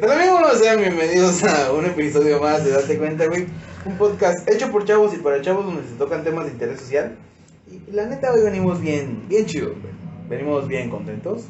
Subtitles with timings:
[0.00, 0.58] tal amigos?
[0.58, 3.46] Sean bienvenidos a un episodio más de Date Cuenta, güey.
[3.84, 7.18] Un podcast hecho por chavos y para chavos donde se tocan temas de interés social.
[7.70, 9.92] Y la neta hoy venimos bien, bien chidos, güey.
[10.28, 11.42] Venimos bien contentos.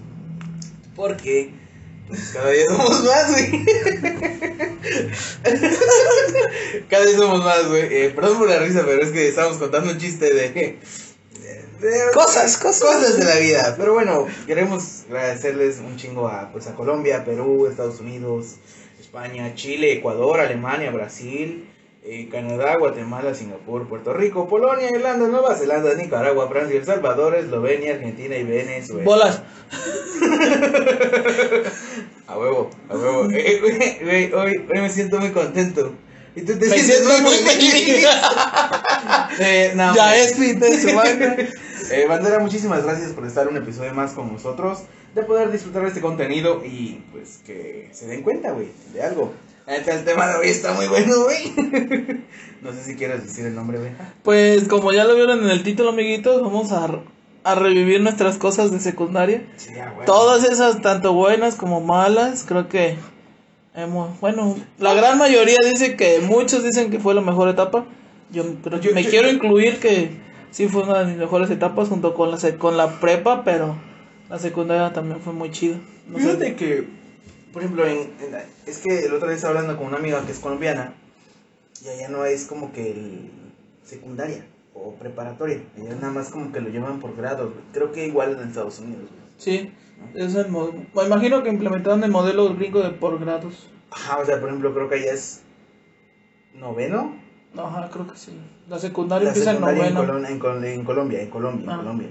[0.97, 1.55] Porque
[2.09, 3.65] pues, cada día somos más, güey.
[6.91, 7.83] cada día somos más, güey.
[7.83, 10.81] Eh, perdón por la risa, pero es que estamos contando un chiste de...
[12.13, 12.83] Cosas, cosas.
[12.83, 13.75] cosas de la vida.
[13.77, 18.57] Pero bueno, queremos agradecerles un chingo a, pues, a Colombia, Perú, Estados Unidos,
[19.01, 21.67] España, Chile, Ecuador, Alemania, Brasil,
[22.03, 27.95] eh, Canadá, Guatemala, Singapur, Puerto Rico, Polonia, Irlanda, Nueva Zelanda, Nicaragua, Francia, El Salvador, Eslovenia,
[27.95, 29.05] Argentina y Venezuela.
[29.05, 29.43] Bolas.
[32.27, 33.29] A huevo, a huevo.
[33.33, 35.93] Eh, eh, güey, hoy, hoy me siento muy contento.
[36.37, 38.07] Y tú te Me sientes siento muy feliz.
[39.39, 41.37] Eh, no, Ya es de semana.
[41.91, 44.83] Eh, Bandera, muchísimas gracias por estar un episodio más con nosotros,
[45.15, 49.33] de poder disfrutar de este contenido y pues que se den cuenta, güey, de algo.
[49.67, 52.21] Neta, El tema de hoy está muy bueno, güey.
[52.63, 53.91] No sé si quieres decir el nombre, güey.
[54.23, 57.01] Pues como ya lo vieron en el título, amiguitos, vamos a,
[57.43, 59.43] a revivir nuestras cosas de secundaria.
[59.57, 60.07] Sí, ya, güey.
[60.07, 62.99] Todas esas, tanto buenas como malas, creo que
[64.21, 67.87] bueno, la gran mayoría dice que muchos dicen que fue la mejor etapa.
[68.33, 70.11] Yo, pero Yo- me yo- quiero yo- incluir que
[70.51, 73.77] sí fue una de mis mejores etapas junto con la con la prepa, pero
[74.29, 75.77] la secundaria también fue muy chida.
[76.09, 76.25] No sé.
[76.25, 76.85] Fíjate que,
[77.53, 80.25] por ejemplo, en, en la- es que el otro día estaba hablando con una amiga
[80.25, 80.95] que es colombiana
[81.85, 83.31] y allá no es como que el
[83.85, 88.39] secundaria o preparatoria, allá nada más como que lo llevan por grados, creo que igual
[88.41, 89.03] en Estados Unidos.
[89.11, 89.21] güey.
[89.39, 89.73] Sí,
[90.15, 93.69] es el mo- me imagino que implementaron el modelo gringo de por grados.
[93.91, 95.43] Ajá, o sea, por ejemplo, creo que allá es
[96.55, 97.17] noveno.
[97.57, 98.39] Ajá, creo que sí.
[98.69, 100.29] La secundaria La empieza en secundaria en, noveno.
[100.29, 101.77] En, Col- en Colombia, en Colombia, en Ah.
[101.79, 102.09] Colombia.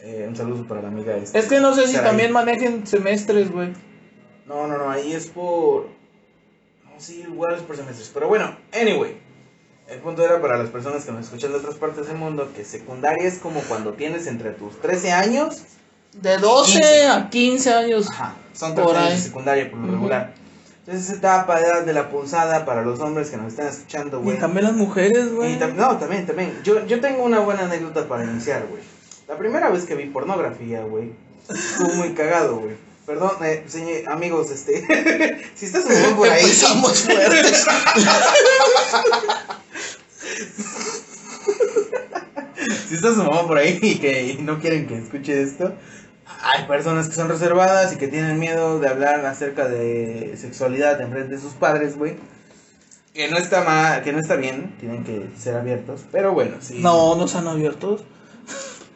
[0.00, 1.16] Eh, un saludo para la amiga.
[1.16, 3.72] este, Es que no sé si también manejen semestres, güey.
[4.46, 5.86] No, no, no, ahí es por...
[6.84, 8.10] No, sí, igual es por semestres.
[8.12, 9.16] Pero bueno, anyway.
[9.88, 12.64] El punto era para las personas que nos escuchan de otras partes del mundo que
[12.64, 15.62] secundaria es como cuando tienes entre tus 13 años.
[16.22, 17.06] De 12 15.
[17.08, 18.10] a 15 años.
[18.10, 19.16] Ajá, son Por 13 años ahí.
[19.16, 20.34] de secundaria por lo regular.
[20.86, 24.22] Entonces esa etapa edad de la punzada para los hombres que nos están escuchando, Y
[24.22, 24.38] güey.
[24.38, 25.58] también las mujeres, Y güey.
[25.58, 26.52] tam- no, también, también.
[26.62, 28.82] Yo, yo tengo una buena anécdota para iniciar, güey.
[29.28, 31.10] La primera vez que vi pornografía, güey,
[31.48, 32.76] estuvo muy cagado, güey.
[33.04, 34.84] Perdón, eh, señor, amigos, este.
[35.54, 36.42] si estás un por ahí.
[36.42, 37.66] Empezamos fuertes.
[42.88, 45.74] si está su mamá por ahí y que no quieren que escuche esto,
[46.42, 51.10] hay personas que son reservadas y que tienen miedo de hablar acerca de sexualidad en
[51.10, 52.16] frente de sus padres, güey.
[53.14, 56.78] Que no está mal, que no está bien, tienen que ser abiertos, pero bueno, sí.
[56.80, 58.04] No, no están abiertos.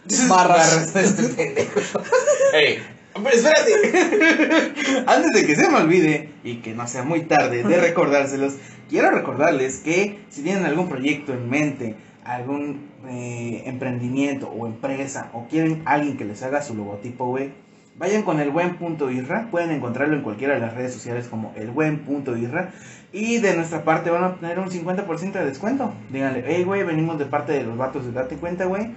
[0.28, 0.94] Barras.
[0.94, 1.80] Este pendejo.
[2.52, 2.82] Ey,
[3.14, 5.04] pero espérate.
[5.06, 8.54] Antes de que se me olvide y que no sea muy tarde de recordárselos,
[8.88, 11.96] quiero recordarles que si tienen algún proyecto en mente,
[12.34, 17.52] algún eh, emprendimiento o empresa, o quieren alguien que les haga su logotipo, güey,
[18.00, 19.48] vayan con el buen punto irra.
[19.50, 22.72] Pueden encontrarlo en cualquiera de las redes sociales como el buen punto irra.
[23.12, 25.92] Y de nuestra parte van a obtener un 50% de descuento.
[26.10, 28.94] Díganle, hey, güey, venimos de parte de los vatos de Date Cuenta, güey.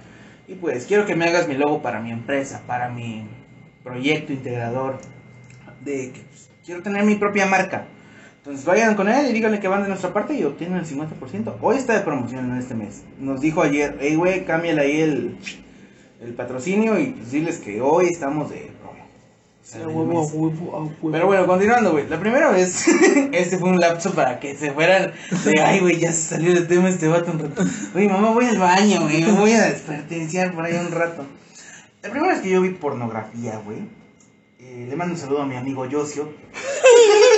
[0.48, 3.26] Y pues quiero que me hagas mi logo para mi empresa, para mi
[3.82, 4.98] proyecto integrador.
[5.84, 7.86] De que pues, quiero tener mi propia marca.
[8.44, 11.54] Entonces vayan con él y díganle que van de nuestra parte y obtienen el 50%.
[11.62, 13.02] Hoy está de promoción en este mes.
[13.18, 15.38] Nos dijo ayer, hey güey, cámbiale ahí el,
[16.20, 18.70] el patrocinio y pues diles que hoy estamos de
[19.78, 20.92] huevo, huevo, huevo.
[21.10, 22.06] Pero bueno, continuando, güey.
[22.06, 22.86] La primera vez,
[23.32, 25.14] este fue un lapso para que se fueran
[25.46, 27.64] de, ay, güey, ya se salió del tema este vato un rato.
[27.94, 31.24] Oye, mamá, voy al baño, güey, me voy a despertenciar por ahí un rato.
[32.02, 33.88] La primera vez que yo vi pornografía, güey,
[34.58, 36.28] eh, le mando un saludo a mi amigo Josio.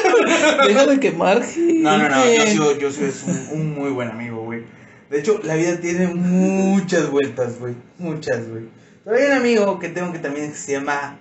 [0.67, 1.43] Deja de quemar.
[1.57, 2.57] No, no, no, gente.
[2.57, 4.65] Josio, Josio es un, un muy buen amigo, güey.
[5.11, 8.65] De hecho, la vida tiene muchas vueltas, güey, muchas, güey.
[9.05, 11.19] Pero hay un amigo que tengo que también que se llama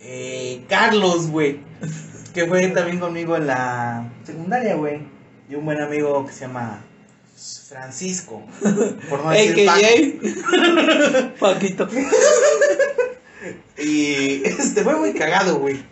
[0.00, 1.60] eh, Carlos, güey.
[2.32, 5.00] Que fue también conmigo en la secundaria, güey.
[5.48, 6.84] Y un buen amigo que se llama
[7.68, 8.42] Francisco.
[9.08, 9.80] Por no decir Paco.
[11.40, 11.88] Paquito.
[13.78, 15.82] Y este fue muy cagado, güey.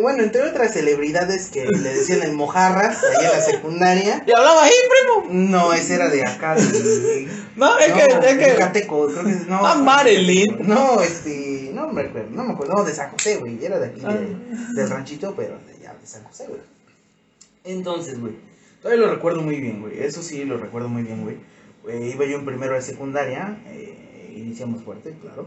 [0.00, 4.24] Bueno, entre otras celebridades que le decían el mojarras allá en la secundaria.
[4.26, 5.32] ¿Y hablaba ahí, primo?
[5.50, 7.28] No, ese era de acá, de.
[7.56, 8.54] No, es no, que, es que.
[8.56, 9.66] Creo que no.
[9.66, 10.58] Ah, Marilyn.
[10.68, 11.70] No, este.
[11.72, 12.74] No me acuerdo, no me acuerdo.
[12.74, 13.64] No, de San José, güey.
[13.64, 14.68] Era de aquí, de- Ah.
[14.74, 16.60] del ranchito, pero de allá, de San José, güey.
[17.64, 18.34] Entonces, güey.
[18.82, 20.02] Todavía lo recuerdo muy bien, güey.
[20.02, 21.36] Eso sí, lo recuerdo muy bien, güey.
[21.88, 23.58] Eh, iba yo en primero de secundaria.
[23.68, 25.46] eh, iniciamos fuerte, claro.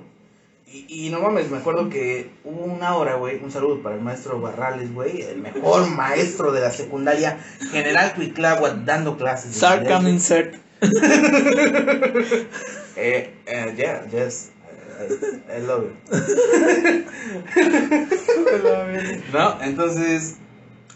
[0.69, 4.01] Y, y no mames, me acuerdo que hubo una hora, güey, un saludo para el
[4.01, 7.39] maestro Barrales, güey, el mejor maestro de la secundaria,
[7.71, 9.53] General Cuicláhuac, dando clases.
[9.53, 10.55] de Sarcam insert.
[12.99, 14.49] Eh, eh, yeah, yes,
[14.99, 15.03] I,
[15.55, 15.93] I love it.
[19.31, 20.37] No, entonces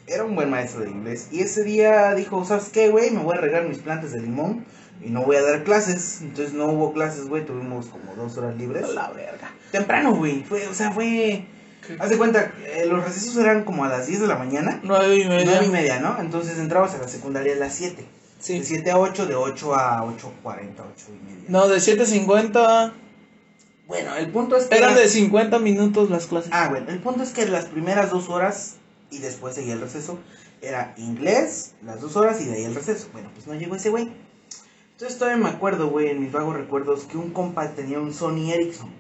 [0.08, 1.28] era un buen maestro de inglés.
[1.32, 3.12] Y ese día dijo, ¿sabes qué, güey?
[3.12, 4.66] Me voy a regar mis plantas de limón
[5.04, 6.20] y no voy a dar clases.
[6.22, 7.46] Entonces no hubo clases, güey.
[7.46, 8.90] Tuvimos como dos horas libres.
[8.90, 9.52] La verga.
[9.72, 10.44] Temprano, güey.
[10.44, 11.46] Fue, o sea, fue...
[12.00, 14.80] Haz de cuenta, eh, los recesos eran como a las 10 de la mañana.
[14.84, 15.46] Nueve y media.
[15.46, 16.22] Nueve y media, ¿no?
[16.22, 17.98] Entonces entrabas a la secundaria a las 7.
[18.02, 18.08] De
[18.40, 18.62] Sí.
[18.64, 20.14] 7 a 8, de 8 a 8.40,
[20.44, 21.44] 8 y media.
[21.48, 22.94] No, de 7.50.
[23.88, 24.78] Bueno, el punto es que...
[24.78, 26.52] Eran era- de 50 minutos las clases.
[26.54, 28.76] Ah, bueno, el punto es que las primeras dos horas
[29.10, 30.18] y después seguía el receso
[30.62, 33.08] era inglés, las dos horas y de ahí el receso.
[33.12, 34.12] Bueno, pues no llegó ese güey.
[35.02, 38.52] Entonces todavía me acuerdo, güey, en mis vagos recuerdos, que un compa tenía un Sony
[38.52, 38.92] Ericsson.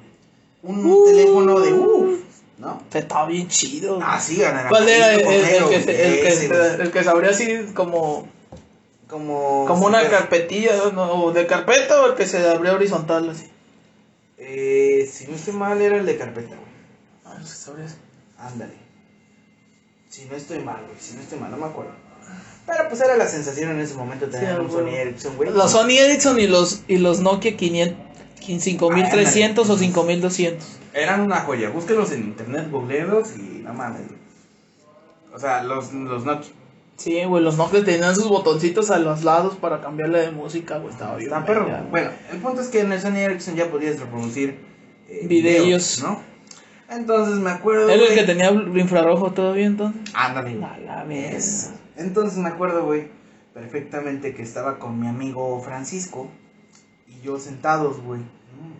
[0.63, 1.05] Un Uh.
[1.05, 2.19] teléfono de uff,
[2.57, 2.81] ¿no?
[2.91, 3.99] Estaba bien chido.
[4.01, 4.67] Ah, sí, ganar.
[4.67, 6.07] ¿Cuál era el, el- que se,
[6.81, 8.27] el, que, se abría así como,
[9.07, 9.65] Como.
[9.67, 11.25] como una carpetilla, ¿no?
[11.25, 13.51] o de carpeta o el que se abría horizontal así?
[14.39, 16.71] Eh, si no estoy mal, era el de carpeta, güey.
[17.25, 17.37] Ah,
[17.67, 17.95] abría así.
[18.39, 18.73] Ándale.
[20.09, 20.99] Si no estoy mal, güey.
[20.99, 21.91] Si no estoy mal, no me acuerdo.
[22.65, 24.71] Pero pues era la sensación en ese momento tener Sí, un.
[24.71, 25.49] Sony Ericsson, güey.
[25.51, 27.97] Los Sony Ericsson y los, y los Nokia 500,
[28.39, 30.67] 5300 o 5200.
[30.93, 31.69] Eran una joya.
[31.69, 34.01] Búsquenlos en internet, googleelos y no mames.
[35.33, 36.51] O sea, los, los Nokia.
[36.97, 40.93] Sí, güey, los Nokia tenían sus botoncitos a los lados para cambiarle de música, güey,
[40.93, 41.29] estaba bien.
[41.29, 41.65] Está perro.
[41.65, 41.87] verga.
[41.89, 44.59] Bueno, el punto es que en el Sony Ericsson ya podías reproducir
[45.09, 46.01] eh, Videos.
[46.03, 46.21] ¿no?
[46.91, 47.89] Entonces me acuerdo.
[47.89, 50.01] ¿Era el que tenía infrarrojo todavía entonces?
[50.13, 50.63] Ándale, güey.
[50.63, 51.35] A la vez.
[51.35, 53.07] Es- Entonces me acuerdo, güey,
[53.53, 56.29] perfectamente que estaba con mi amigo Francisco
[57.07, 58.21] y yo sentados, güey,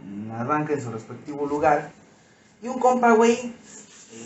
[0.05, 1.91] en la banca en su respectivo lugar.
[2.61, 3.53] Y un compa, güey,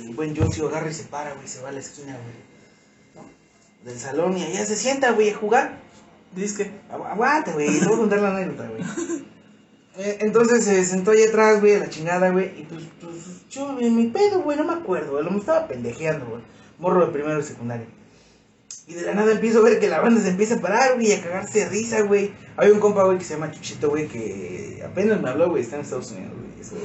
[0.01, 3.89] el buen Josio agarra y se para, güey, se va a la esquina, güey, ¿no?
[3.89, 5.77] Del salón y allá se sienta, güey, a jugar.
[6.35, 6.71] Disque.
[6.91, 8.81] Agu- Aguanta, güey, te voy a contar la anécdota, güey.
[9.97, 12.47] Eh, Entonces se sentó ahí atrás, güey, a la chingada, güey.
[12.59, 12.83] Y pues
[13.55, 15.23] yo, en mi pedo, güey, no me acuerdo, güey.
[15.23, 16.41] Lo me estaba pendejeando, güey.
[16.77, 17.87] Morro de primero y secundario.
[18.87, 21.13] Y de la nada empiezo a ver que la banda se empieza a parar, güey,
[21.13, 22.31] a cagarse de risa, güey.
[22.57, 25.77] Hay un compa, güey, que se llama Chuchito, güey, que apenas me habló, güey, está
[25.77, 26.61] en Estados Unidos, güey.
[26.61, 26.75] eso.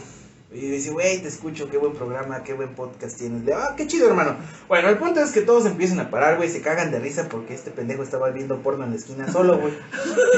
[0.53, 3.45] Y dice, güey, te escucho, qué buen programa, qué buen podcast tienes.
[3.45, 4.37] Le, ah, qué chido, hermano.
[4.67, 7.55] Bueno, el punto es que todos empiezan a parar, güey, se cagan de risa porque
[7.55, 9.75] este pendejo estaba viendo porno en la esquina solo, güey.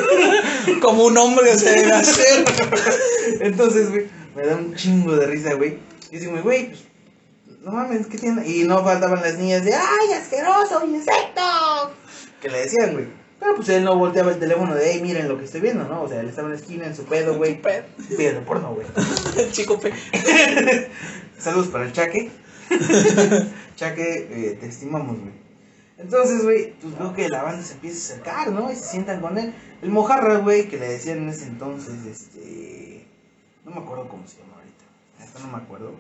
[0.83, 2.45] Como un hombre se debe hacer.
[3.41, 4.07] Entonces, güey,
[4.37, 5.79] me da un chingo de risa, güey.
[6.13, 6.85] Y digo, güey, pues,
[7.63, 8.47] no mames, ¿qué tiene?
[8.47, 11.41] Y no faltaban las niñas de, ¡ay, asqueroso, insecto!
[12.43, 13.07] Que le decían, güey.
[13.41, 16.03] Pero pues él no volteaba el teléfono de, hey, miren lo que estoy viendo, ¿no?
[16.03, 17.63] O sea, él estaba en la esquina, en su pedo, güey.
[18.19, 18.87] Viendo porno, güey.
[19.53, 19.95] Chico pe.
[21.39, 22.31] Saludos para el Chaque.
[23.77, 25.33] Chaque, eh, te estimamos, güey.
[25.97, 28.71] Entonces, güey, pues veo que la banda se empieza a acercar, ¿no?
[28.71, 29.55] Y se sientan con él.
[29.81, 33.07] El mojarra, güey, que le decían en ese entonces, este...
[33.65, 34.62] No me acuerdo cómo se llama
[35.23, 35.93] Hasta no me acuerdo.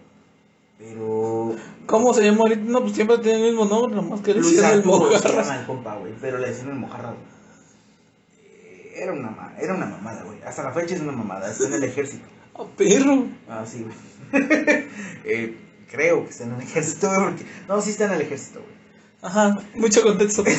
[0.79, 1.55] Pero...
[1.87, 2.63] ¿Cómo se llama ahorita?
[2.65, 5.25] No, pues siempre tiene el mismo nombre, nomás que le decían el mojarras.
[5.37, 6.13] llama el compa, güey.
[6.21, 7.23] Pero le decían el mojarra, güey.
[8.43, 10.43] Eh, Era una, ma- era una mamada, güey.
[10.43, 11.51] Hasta la fecha es una mamada.
[11.51, 12.27] Está en el ejército.
[12.55, 13.29] Ah, perro.
[13.49, 13.95] Ah, sí, güey.
[15.25, 15.57] eh,
[15.91, 17.21] creo que está en el ejército, güey.
[17.31, 18.72] porque- No, sí está en el ejército, güey.
[19.23, 20.43] Ajá, mucho contexto.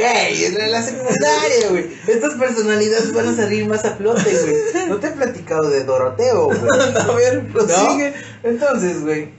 [0.00, 1.86] Güey, la secundaria, güey.
[2.08, 4.88] Estas personalidades van a salir más a flote, güey.
[4.88, 6.58] No te he platicado de Doroteo, güey.
[6.96, 8.14] a ver, prosigue.
[8.42, 9.30] Entonces, güey.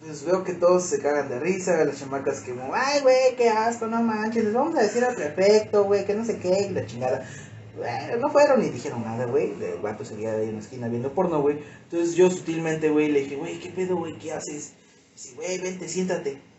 [0.00, 3.50] Pues veo que todos se cagan de risa, las chamacas que como, ay, güey, qué
[3.50, 6.72] asco, no manches, les vamos a decir al prefecto, güey, que no sé qué, y
[6.72, 7.28] la chingada.
[7.76, 9.52] Bueno, no fueron ni dijeron nada, güey.
[9.62, 11.58] El vato seguía ahí en la esquina viendo porno, güey.
[11.84, 14.18] Entonces yo sutilmente, güey, le dije, güey, ¿qué pedo, güey?
[14.18, 14.72] ¿Qué haces?
[15.14, 16.51] Dice, güey, vente, siéntate.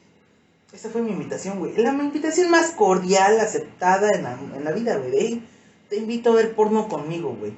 [0.73, 1.75] Esta fue mi invitación, güey.
[1.77, 5.11] La invitación más cordial, aceptada en la, en la vida, güey.
[5.11, 5.47] de, "Ey,
[5.89, 7.53] Te invito a ver porno conmigo, güey.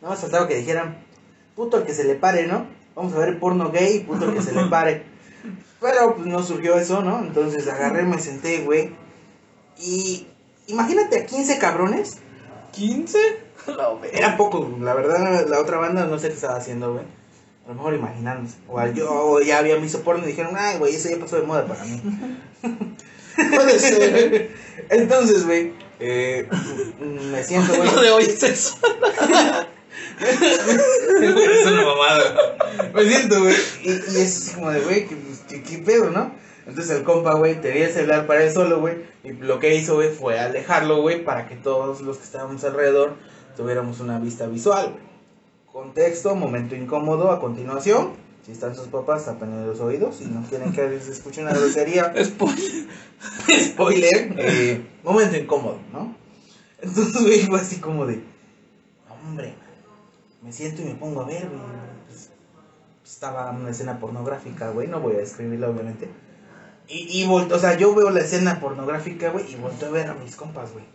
[0.00, 0.96] No me faltaba que dijeran,
[1.54, 2.66] puto el que se le pare, ¿no?
[2.94, 5.04] Vamos a ver porno gay, puto el que se le pare.
[5.80, 7.18] Pero pues no surgió eso, ¿no?
[7.20, 8.94] Entonces agarré, me senté, güey.
[9.78, 10.26] Y
[10.68, 12.18] imagínate a 15 cabrones.
[12.74, 13.16] ¿15?
[13.76, 14.16] La verga.
[14.16, 17.04] Eran pocos, la verdad, la otra banda no sé qué estaba haciendo, güey.
[17.66, 18.58] A lo mejor imaginándose.
[18.68, 21.42] O yo o ya había visto porno y dijeron, ay, güey, eso ya pasó de
[21.42, 22.00] moda para mí.
[23.36, 24.50] Puede ser, ¿eh?
[24.90, 26.48] Entonces, güey, eh,
[27.00, 28.04] me siento, güey.
[28.04, 28.78] De hoy es eso.
[30.20, 32.56] es una mamada.
[32.94, 33.56] Me siento, güey.
[33.82, 36.32] Y, y es así como de, güey, ¿qué, pues, qué, qué pedo, ¿no?
[36.68, 38.96] Entonces el compa, güey, tenía el celular para él solo, güey.
[39.24, 43.14] Y lo que hizo, güey, fue alejarlo, güey, para que todos los que estábamos alrededor
[43.56, 45.15] tuviéramos una vista visual, güey.
[45.76, 48.12] Contexto, momento incómodo a continuación.
[48.46, 50.16] Si están sus papás, tapen los oídos.
[50.16, 52.86] Si no quieren que les escuche una grosería, Spoiler.
[53.60, 54.34] spoiler.
[54.38, 56.14] eh, momento incómodo, ¿no?
[56.80, 58.22] Entonces, güey, fue así como de.
[59.10, 59.52] Hombre,
[60.40, 61.60] me siento y me pongo a ver, güey.
[62.06, 62.30] Pues,
[63.04, 64.88] estaba una escena pornográfica, güey.
[64.88, 66.08] No voy a describirla, obviamente.
[66.88, 70.06] Y, y volto, o sea, yo veo la escena pornográfica, güey, y volto a ver
[70.06, 70.86] a mis compas, güey.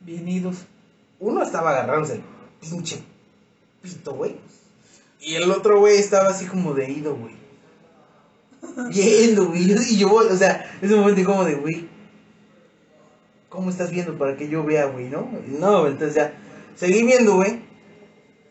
[0.00, 0.64] Bien idos.
[1.20, 2.22] Uno estaba agarrándose el
[2.60, 3.04] pinche
[3.82, 4.36] pito, güey.
[5.20, 7.34] Y el otro, güey, estaba así como de ido, güey.
[8.90, 9.70] Viendo, güey.
[9.72, 11.88] Y yo, o sea, en ese momento como de, güey.
[13.48, 15.28] ¿Cómo estás viendo para que yo vea, güey, no?
[15.46, 16.34] No, entonces ya,
[16.76, 17.60] seguí viendo, güey.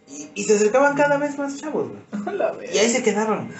[0.07, 2.35] Y, y se acercaban cada vez más chavos, güey.
[2.37, 3.49] La Y ahí se quedaron.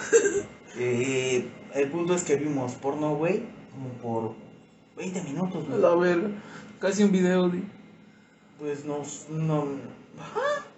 [0.81, 4.35] Eh, el punto es que vimos porno, güey, como por
[4.95, 5.81] 20 minutos, güey.
[5.81, 6.29] La verga.
[6.79, 7.63] Casi un video, di.
[8.59, 9.67] Pues no, no.
[10.17, 10.68] Ajá.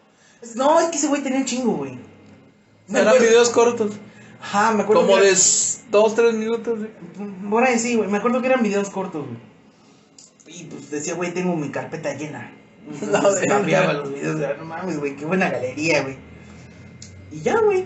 [0.41, 1.98] Es- No, es que ese güey tenía un chingo, güey.
[2.89, 3.91] Eran videos cortos.
[4.41, 5.03] Ajá, me acuerdo.
[5.03, 5.39] Como que de era-
[5.91, 6.88] 2, 3 minutos, di.
[7.50, 8.10] Por ahí sí, güey.
[8.10, 9.51] Me acuerdo que eran videos cortos, güey.
[10.60, 12.51] Y pues decía, güey, tengo mi carpeta llena.
[13.01, 13.55] Entonces verga.
[13.57, 14.39] cambiaba los videos.
[14.39, 16.17] de, No mames, güey, qué buena galería, güey.
[17.31, 17.86] Y ya, güey.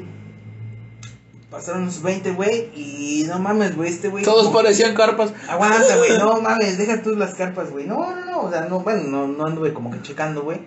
[1.51, 2.71] Pasaron unos 20, güey.
[2.75, 4.23] Y no mames, güey, este güey.
[4.23, 5.33] Todos como- parecían carpas.
[5.47, 7.85] Aguanta, güey, no mames, deja tú las carpas, güey.
[7.85, 10.59] No, no, no, o sea, no, bueno, no, no anduve como que checando, güey.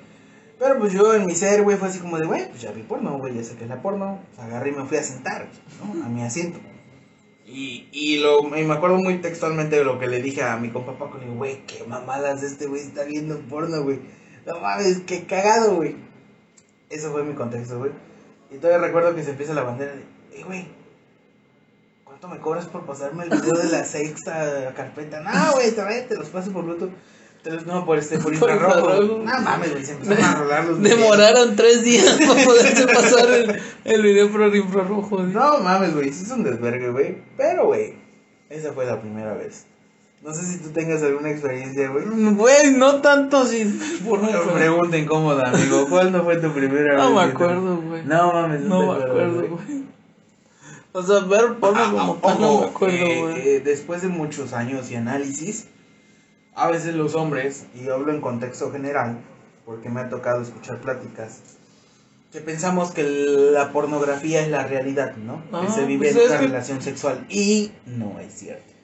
[0.59, 2.83] Pero pues yo en mi ser, güey, fue así como de, güey, pues ya vi
[2.83, 4.19] porno, güey, ya saqué la porno.
[4.39, 5.47] Agarré y me fui a sentar,
[5.81, 6.05] ¿no?
[6.05, 6.59] A mi asiento.
[7.47, 10.71] Y, y, lo, y me acuerdo muy textualmente de lo que le dije a mi
[10.71, 14.01] compa Paco, le digo, güey, qué mamadas este güey está viendo porno, güey.
[14.47, 15.97] No mames, qué cagado, güey.
[16.91, 17.93] Eso fue mi contexto, güey.
[18.51, 20.03] Y todavía recuerdo que se empieza la bandera de,
[20.35, 20.69] eh, güey,
[22.05, 25.21] ¿cuánto me cobras por pasarme el video de la sexta carpeta?
[25.21, 26.93] No, güey, te, te los paso por Bluetooth.
[27.67, 29.23] No, por este, por infrarrojo.
[29.25, 30.99] No mames, güey, se empezaron a rolar los videos.
[30.99, 35.33] Demoraron 3 días para poderse pasar el, el video por el infrarrojo, di.
[35.33, 37.19] No mames, güey, sí es un desvergue, güey.
[37.37, 37.95] Pero, güey,
[38.51, 39.67] esa fue la primera vez.
[40.23, 42.05] No sé si tú tengas alguna experiencia, güey.
[42.35, 43.65] Güey, no tanto así.
[44.07, 45.87] Por Una pregunta incómoda, amigo.
[45.89, 47.05] ¿Cuándo fue tu primera vez?
[47.05, 48.05] No me acuerdo, güey.
[48.05, 49.85] No mames, No me acuerdo, güey.
[50.93, 53.49] O sea, ver porno Ah, como tal no me acuerdo, eh, güey.
[53.49, 55.69] eh, después de muchos años y análisis,
[56.59, 59.19] a veces los hombres, y hablo en contexto general,
[59.65, 61.41] porque me ha tocado escuchar pláticas,
[62.33, 65.43] que pensamos que la pornografía es la realidad, ¿no?
[65.53, 67.25] Ah, que se vive pues en una que- relación sexual.
[67.29, 68.75] Y no es cierto.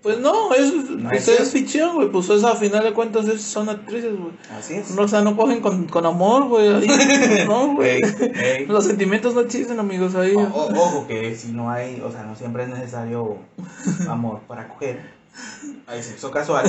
[0.00, 2.08] Pues no, es, No pues es es ficción, güey.
[2.08, 4.30] Pues eso a final de cuentas son actrices, güey.
[4.56, 4.92] Así es.
[4.92, 6.86] No, o sea, no cogen con, con amor, güey.
[7.46, 7.96] No, güey.
[8.00, 8.66] Ey, ey.
[8.66, 10.36] Los sentimientos no existen, amigos, ahí.
[10.36, 13.38] O- o- ojo que si no hay, o sea, no siempre es necesario
[14.08, 15.17] amor para coger.
[15.86, 16.66] Hay sexo casual,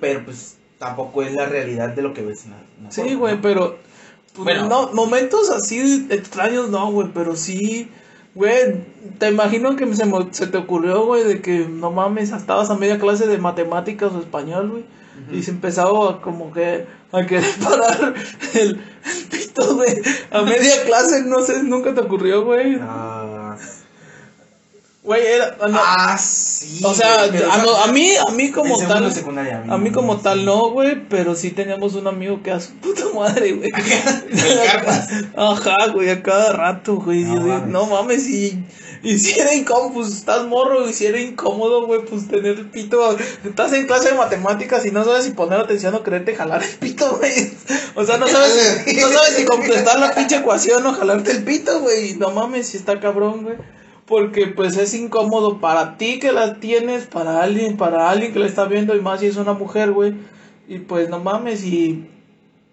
[0.00, 3.14] pero pues tampoco es la realidad de lo que ves en la, en la Sí,
[3.14, 3.42] güey, ¿no?
[3.42, 3.78] pero.
[4.34, 4.68] pues, Bueno.
[4.68, 7.90] no, momentos así extraños no, güey, pero sí.
[8.34, 8.84] Güey,
[9.18, 13.00] te imagino que se, se te ocurrió, güey, de que no mames, estabas a media
[13.00, 14.84] clase de matemáticas o español, güey.
[15.32, 18.14] Y se empezaba a como que a querer parar
[18.54, 20.00] el, el pito, güey.
[20.30, 22.78] A media clase, no sé, nunca te ocurrió, güey.
[22.80, 23.39] Ah,
[25.02, 25.56] Güey, era.
[25.66, 26.82] no, ah, sí.
[26.84, 29.10] o sea, a, no- a mí, a mí como tal.
[29.70, 30.20] A mí como sí.
[30.22, 33.70] tal no, güey, pero sí teníamos un amigo que a su puta madre, güey.
[35.36, 37.24] Ajá, güey, a cada rato, güey.
[37.24, 37.66] Mames.
[37.68, 38.62] no mames, y,
[39.02, 42.70] y si era incómodo, pues estás morro, y si era incómodo, güey, pues tener el
[42.70, 43.16] pito.
[43.42, 46.76] Estás en clase de matemáticas y no sabes si poner atención o quererte jalar el
[46.76, 47.52] pito, güey.
[47.94, 51.80] O sea, no sabes, no sabes si completar la pinche ecuación o jalarte el pito,
[51.80, 52.16] güey.
[52.16, 53.56] No mames, si está cabrón, güey.
[54.10, 58.46] Porque pues es incómodo para ti que la tienes, para alguien, para alguien que la
[58.46, 60.14] está viendo y más si es una mujer, güey.
[60.68, 62.10] Y pues no mames y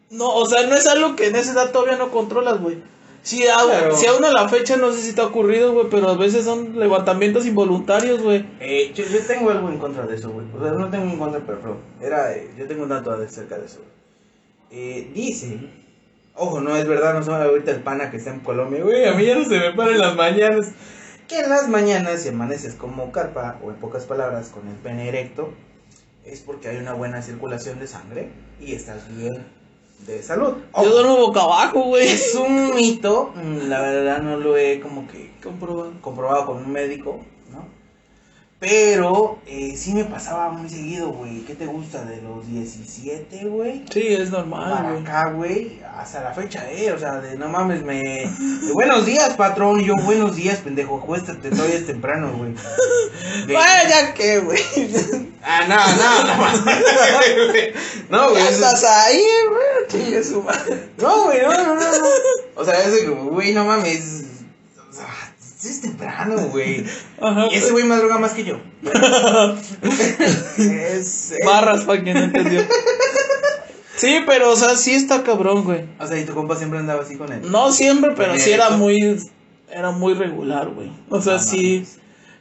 [0.10, 2.78] no, o sea, no es algo que en esa edad todavía no controlas, güey.
[3.22, 3.96] Si, Claro.
[3.96, 6.46] si aún a la fecha no sé si te ha ocurrido, güey, pero a veces
[6.46, 8.46] son levantamientos involuntarios, güey.
[8.60, 10.46] Eh, yo, yo tengo algo en contra de eso, güey.
[10.58, 13.66] O sea, no tengo en contra, pero, era, eh, yo tengo un dato acerca de
[13.66, 13.80] eso.
[14.72, 15.60] Eh, dice,
[16.36, 19.14] ojo, no es verdad, no sabe ahorita el pana que está en Colombia, güey, a
[19.14, 20.72] mí ya no se me para en las mañanas.
[21.28, 25.10] Que en las mañanas, si amaneces como carpa, o en pocas palabras, con el pene
[25.10, 25.50] erecto,
[26.26, 28.30] es porque hay una buena circulación de sangre
[28.62, 29.46] y estás bien
[30.06, 30.54] de salud.
[30.58, 32.08] Yo Ojo, duermo boca abajo, güey.
[32.08, 33.34] es un mito,
[33.68, 35.92] la verdad no lo he como que Comprobado.
[36.02, 37.20] comprobado con un médico.
[38.60, 41.42] Pero eh, sí me pasaba muy seguido, güey.
[41.42, 42.04] ¿Qué te gusta?
[42.06, 43.84] De los 17, güey.
[43.94, 47.84] Sí, es normal, Para acá, güey, hasta la fecha, eh, o sea, de no mames,
[47.84, 48.00] me...
[48.02, 52.54] de buenos días, patrón, yo, buenos días, pendejo, acuéstate, todavía es temprano, güey.
[53.48, 54.60] De- Vaya que, güey.
[55.50, 58.26] Ah, no, no, no.
[58.26, 59.88] No, güey, estás ahí, güey.
[59.88, 60.90] Chingue su madre.
[60.98, 62.06] no, güey, no, no, no, no.
[62.56, 64.24] O sea, ese como, güey, no mames,
[65.72, 66.86] es temprano, güey.
[67.22, 67.48] Ajá.
[67.52, 68.60] Y ese güey madruga más que yo.
[69.84, 72.62] es, es- Barras para quien no entendió.
[73.96, 75.86] Sí, pero, o sea, sí está cabrón, güey.
[76.00, 77.42] O sea, y tu compa siempre andaba así con él.
[77.50, 79.20] No siempre, pero sí era muy.
[79.72, 80.92] Era muy regular, güey.
[81.10, 81.86] O sea, No sí.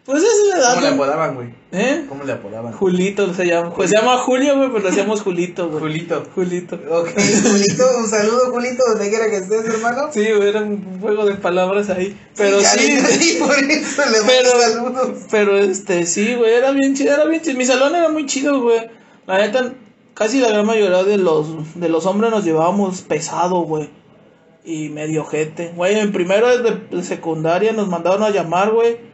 [0.06, 0.75] Pues es la edad.
[0.75, 1.48] ¿Cómo le apodaban, güey?
[1.72, 2.06] ¿Eh?
[2.08, 2.72] ¿Cómo le apodaban?
[2.72, 3.75] Julito se llama.
[3.75, 5.80] Pues se llama Julio, güey, pero le decíamos Julito, güey.
[5.80, 6.22] Julito.
[6.32, 6.76] Julito.
[6.90, 7.08] Ok,
[7.42, 10.08] Julito, un saludo, Julito, donde quiera que estés, hermano.
[10.12, 12.16] Sí, güey, era un juego de palabras ahí.
[12.36, 12.86] Pero sí.
[12.92, 15.10] entendí, por eso le Pero- saludos.
[15.28, 17.58] Pero este, sí, güey, era bien chido, era bien chido.
[17.58, 18.88] Mi salón era muy chido, güey.
[19.26, 19.72] La neta,
[20.14, 23.90] casi la gran mayoría de los, de los hombres nos llevábamos pesado, güey.
[24.64, 25.72] Y medio gente.
[25.75, 29.05] Güey, en primero de, de secundaria nos mandaron a llamar, güey.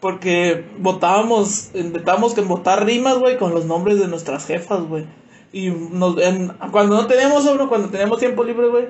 [0.00, 5.06] Porque votábamos, intentábamos que votar rimas, güey, con los nombres de nuestras jefas, güey.
[5.52, 8.86] Y nos, en- cuando no teníamos sobre, cuando teníamos tiempo libre, güey.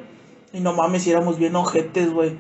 [0.53, 2.33] Y no mames, si éramos bien ojetes, güey.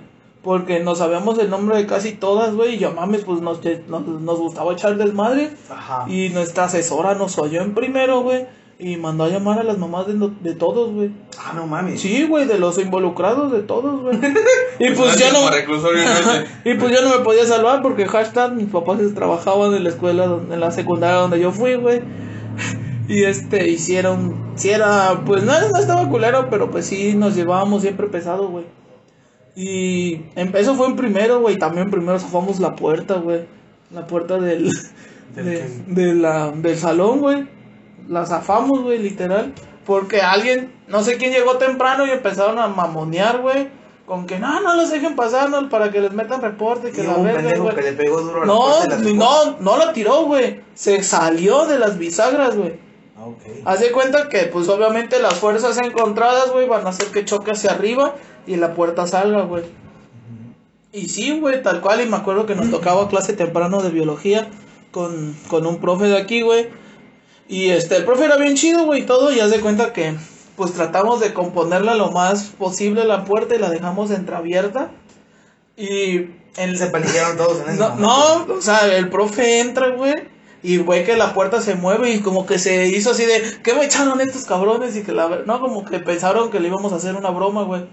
[0.42, 2.74] Porque no sabíamos el nombre de casi todas, güey.
[2.74, 5.50] Y yo mames, pues nos, nos, nos gustaba echar desmadre.
[5.70, 6.04] Ajá.
[6.08, 8.46] Y nuestra asesora nos oyó en primero, güey.
[8.78, 11.10] Y mandó a llamar a las mamás de, no- de todos, güey.
[11.38, 11.98] Ah, no mames.
[12.00, 14.18] Sí, güey, de los involucrados, de todos, güey.
[14.78, 15.46] Y pues así yo no.
[16.64, 20.26] y pues yo no me podía salvar porque hashtag mis papás trabajaban en la escuela,
[20.26, 22.02] donde, en la secundaria donde yo fui, güey.
[23.08, 27.82] Y este, hicieron, si era, pues no, no estaba culero, pero pues sí nos llevábamos
[27.82, 28.64] siempre pesado, güey.
[29.54, 33.42] Y em- eso fue en primero, güey, también primero zafamos la puerta, güey.
[33.92, 34.70] La puerta del,
[35.36, 35.92] ¿Del de, qué?
[35.94, 37.46] de la, del salón, güey.
[38.08, 39.52] La zafamos, güey, literal.
[39.84, 43.68] Porque alguien, no sé quién llegó temprano y empezaron a mamonear, güey.
[44.04, 47.06] Con que no, no los dejen pasar, no, para que les metan reporte, que Y
[47.06, 47.74] la verga, güey.
[47.74, 50.60] que le pegó duro a la No, la no, no la tiró, güey.
[50.74, 52.78] Se salió de las bisagras, güey.
[53.16, 53.42] Ah, ok.
[53.64, 57.50] Haz de cuenta que, pues obviamente las fuerzas encontradas, güey, van a hacer que choque
[57.50, 58.14] hacia arriba
[58.46, 59.64] y la puerta salga, güey.
[60.92, 62.00] Y sí, güey, tal cual.
[62.00, 64.48] Y me acuerdo que nos tocaba clase temprano de biología
[64.92, 66.68] con, con un profe de aquí, güey.
[67.48, 69.32] Y este, el profe era bien chido, güey, y todo.
[69.32, 70.14] Y haz de cuenta que,
[70.56, 74.90] pues tratamos de componerla lo más posible la puerta y la dejamos entreabierta.
[75.76, 78.46] Y en Se palillaron todos en ese no, momento.
[78.48, 80.14] no, o sea, el profe entra, güey,
[80.62, 83.74] y güey que la puerta se mueve y como que se hizo así de, ¿qué
[83.74, 84.96] me echaron estos cabrones?
[84.96, 87.84] Y que la, no, como que pensaron que le íbamos a hacer una broma, güey.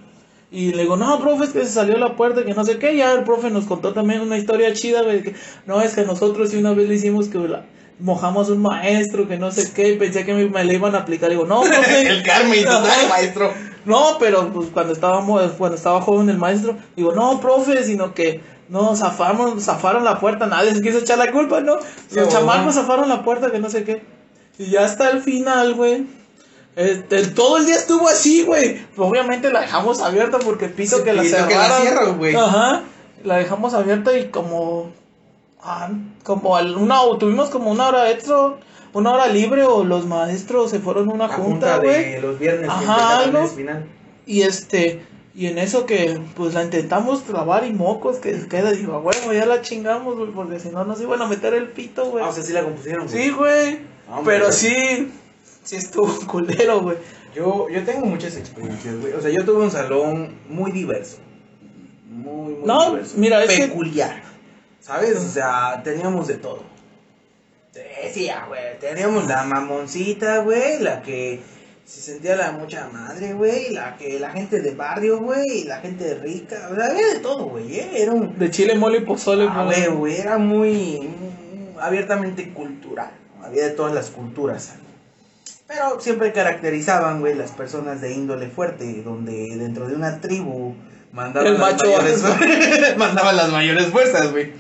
[0.50, 2.78] Y le digo, no, profe, es que se salió la puerta, y que no sé
[2.78, 2.96] qué.
[2.96, 5.24] Ya el profe nos contó también una historia chida, güey.
[5.24, 7.66] Que, no, es que nosotros sí una vez le hicimos que la-
[8.00, 9.90] mojamos un maestro, que no sé qué.
[9.94, 11.30] Y pensé que me, me le iban a aplicar.
[11.32, 12.02] Y digo, no, profe.
[12.10, 13.08] El Carmen, total, Ajá.
[13.10, 13.54] maestro.
[13.86, 18.42] No, pero pues cuando estábamos, cuando estaba joven el maestro, digo, no, profe, sino que
[18.70, 21.76] no, zafaron, zafaron la puerta, nadie se quiso echar la culpa, ¿no?
[22.12, 22.32] Los No.
[22.32, 24.02] chamacos zafaron la puerta, que no sé qué.
[24.58, 26.06] Y ya hasta el final, güey.
[26.76, 28.82] Este, todo el día estuvo así, güey.
[28.98, 31.82] Obviamente la dejamos abierta porque piso Sí, que la piso que la cerraron.
[31.82, 32.36] cierro, güey.
[32.36, 32.82] Ajá.
[33.24, 34.92] La dejamos abierta y como.
[35.64, 35.90] Ah,
[36.24, 38.56] como al- una, tuvimos como una hora extra,
[38.94, 42.22] una hora libre o los maestros se fueron a una La junta, güey.
[42.22, 42.70] los viernes.
[42.70, 43.48] Ajá, algo.
[43.48, 43.86] final.
[44.26, 45.02] Y este,
[45.36, 49.46] y en eso que pues la intentamos clavar y mocos que queda, digo, bueno, ya
[49.46, 52.24] la chingamos, güey, porque si no nos iban a meter el pito, güey.
[52.24, 53.08] Ah, o sea, sí la compusieron.
[53.08, 53.24] güey.
[53.24, 53.80] sí, güey.
[54.12, 54.36] Hombre.
[54.38, 55.12] Pero sí,
[55.64, 56.98] sí estuvo culero, güey.
[57.36, 59.14] Yo, yo tengo muchas experiencias, güey.
[59.14, 61.18] O sea, yo tuve un salón muy diverso.
[62.12, 63.16] Muy, muy No, diverso.
[63.18, 64.22] mira, es que- Peculiar.
[64.84, 65.18] ¿Sabes?
[65.18, 66.62] O sea, teníamos de todo.
[67.74, 68.78] Decía, güey.
[68.80, 70.80] Teníamos la mamoncita, güey.
[70.80, 71.40] La que
[71.86, 73.70] se sentía la mucha madre, güey.
[73.72, 75.64] La que la gente de barrio, güey.
[75.64, 76.68] La gente rica.
[76.72, 77.80] O sea, había de todo, güey.
[77.80, 77.90] ¿eh?
[77.96, 78.38] Era un.
[78.38, 79.86] De chile, mole y pozole, Ah, güey.
[79.86, 83.12] güey, güey, era muy, muy abiertamente cultural.
[83.42, 84.74] Había de todas las culturas.
[85.66, 90.76] Pero siempre caracterizaban, güey, las personas de índole fuerte, donde dentro de una tribu
[91.12, 92.24] mandaban, El las, macho mayores,
[92.98, 94.52] mandaban las mayores fuerzas, güey.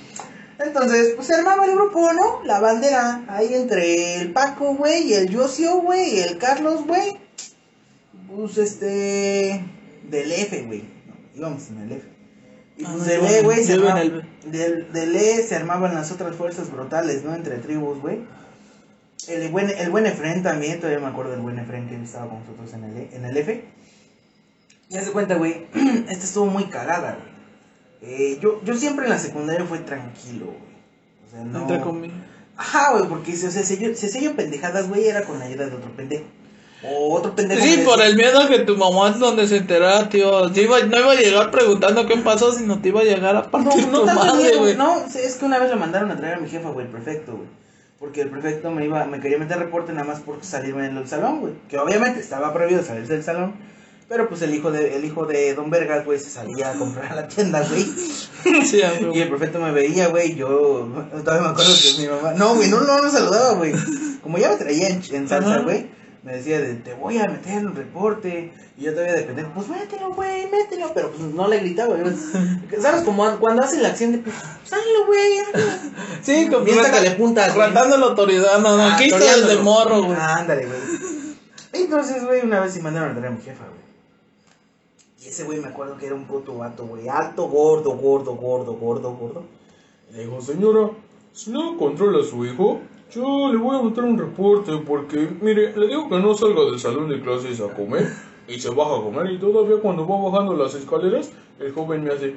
[0.63, 2.43] Entonces, pues se armaba el grupo, ¿no?
[2.45, 7.17] La bandera ahí entre el Paco, güey, y el Yosio, güey, y el Carlos, güey.
[8.33, 9.63] Pues este.
[10.09, 10.83] Del F, güey.
[11.07, 12.07] No, íbamos en el F.
[12.77, 14.01] Y Ah, pues del E, güey, se armaba.
[14.01, 17.35] el Del, del E se armaban las otras fuerzas brutales, ¿no?
[17.35, 18.19] Entre tribus, güey.
[19.27, 22.39] El buen, el buen Efren también, todavía me acuerdo del buen Efren que estaba con
[22.39, 23.63] nosotros en el, E- en el F.
[24.89, 25.65] Y haz de cuenta, güey,
[26.09, 27.32] esta estuvo muy cagada, güey.
[28.03, 30.57] Eh, yo, yo siempre en la secundaria fue tranquilo, güey.
[31.27, 31.61] O sea, no.
[31.61, 32.17] Entre comillas.
[32.57, 35.45] Ajá, güey, porque si, o sea, si yo, si yo pendejadas, güey, era con la
[35.45, 36.25] ayuda de otro pendejo.
[36.85, 37.61] O otro pendejo.
[37.63, 40.49] Sí, por el miedo que tu mamá es donde se enterara, tío.
[40.53, 43.51] Iba- no iba a llegar preguntando qué pasó, sino te iba a llegar a No,
[43.51, 44.75] partir no tu madre, miedo, güey.
[44.75, 47.31] No, es que una vez lo mandaron a traer a mi jefa, güey, el prefecto,
[47.37, 47.47] güey.
[47.99, 51.39] Porque el prefecto me iba, me quería meter reporte nada más por salirme del salón,
[51.39, 51.53] güey.
[51.69, 53.53] Que obviamente estaba prohibido salirse del salón.
[54.09, 57.11] Pero pues el hijo de, el hijo de Don Vergas, güey, se salía a comprar
[57.11, 57.83] a la tienda, güey.
[58.65, 58.81] Sí.
[59.13, 60.87] Y el prefecto me veía, güey, yo
[61.23, 63.73] todavía me acuerdo que mi mamá, no, güey, no, no me saludaba, güey.
[64.21, 65.87] Como ya me traía en, en salsa, güey,
[66.23, 68.51] me decía de, te voy a meter en un reporte.
[68.77, 70.91] Y yo todavía de pendejo, pues mételo, güey, mételo.
[70.93, 72.13] Pero pues no le gritaba, güey.
[72.81, 73.03] ¿Sabes?
[73.03, 74.35] Como cuando hacen la acción de, pues,
[75.07, 75.63] güey.
[76.21, 77.67] Sí, con sácale puntas, güey.
[77.67, 79.47] Ratando la autoridad, no, no, Ah, quito toreándolo.
[79.47, 80.17] desde morro, güey.
[80.19, 80.79] Ah, ándale, güey.
[81.73, 83.82] Entonces, güey, una vez sí mandaron a traer a mi jefa, güey.
[85.23, 87.07] Y ese güey me acuerdo que era un puto vato, güey.
[87.07, 89.43] Alto, gordo, gordo, gordo, gordo, gordo.
[90.11, 90.89] Le dijo, señora,
[91.31, 95.75] si no controla a su hijo, yo le voy a meter un reporte porque, mire,
[95.77, 98.11] le digo que no salga del salón de clases a comer
[98.47, 102.11] y se baja a comer y todavía cuando va bajando las escaleras, el joven me
[102.11, 102.35] hace,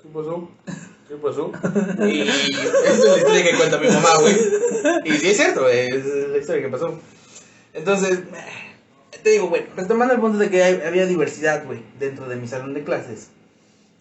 [0.00, 0.48] ¿qué pasó?
[1.08, 1.50] ¿Qué pasó?
[2.06, 4.34] Y esa es la historia que cuenta mi mamá, güey.
[5.04, 6.96] Y sí es cierto, es la historia que pasó.
[7.72, 8.20] Entonces,
[9.22, 12.46] te digo, güey, retomando el punto de que hay- había diversidad, güey, dentro de mi
[12.48, 13.28] salón de clases.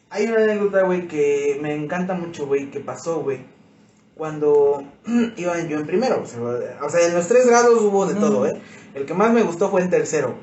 [0.10, 3.40] Hay una anécdota, güey, que me encanta mucho, güey, que pasó, güey.
[4.16, 4.84] Cuando
[5.38, 8.60] iba yo en primero, o sea, en los tres grados hubo de todo, ¿eh?
[8.96, 10.36] El que más me gustó fue en tercero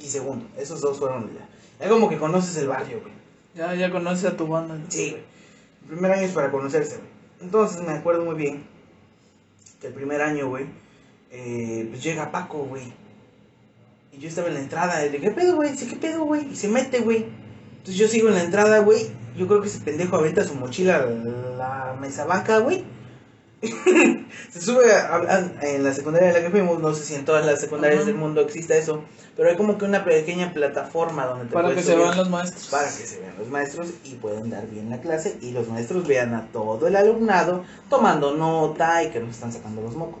[0.00, 0.46] y segundo.
[0.58, 1.48] Esos dos fueron ya.
[1.84, 3.12] Es como que conoces el barrio, güey.
[3.54, 4.74] Ya, ya conoces a tu banda.
[4.76, 4.86] güey.
[4.88, 5.22] Sí, güey.
[5.82, 7.08] El primer año es para conocerse, güey.
[7.42, 8.64] Entonces me acuerdo muy bien
[9.80, 10.66] que el primer año, güey,
[11.30, 12.92] eh, pues llega Paco, güey.
[14.12, 15.00] Y yo estaba en la entrada.
[15.04, 15.72] Y le dije, ¿qué pedo, güey?
[15.72, 16.46] Dice, ¿qué pedo, güey?
[16.52, 17.26] Y se mete, güey.
[17.78, 19.10] Entonces yo sigo en la entrada, güey.
[19.36, 22.84] Yo creo que ese pendejo avienta su mochila a la mesa banca, güey.
[23.62, 26.80] se sube a- a- en la secundaria en la que fuimos.
[26.80, 29.02] No sé si en todas las secundarias del mundo exista eso.
[29.36, 32.66] Pero hay como que una pequeña plataforma donde te Para que se vean los maestros.
[32.68, 36.06] para que se vean los maestros y puedan dar bien la clase y los maestros
[36.06, 40.20] vean a todo el alumnado tomando nota y que nos están sacando los mocos.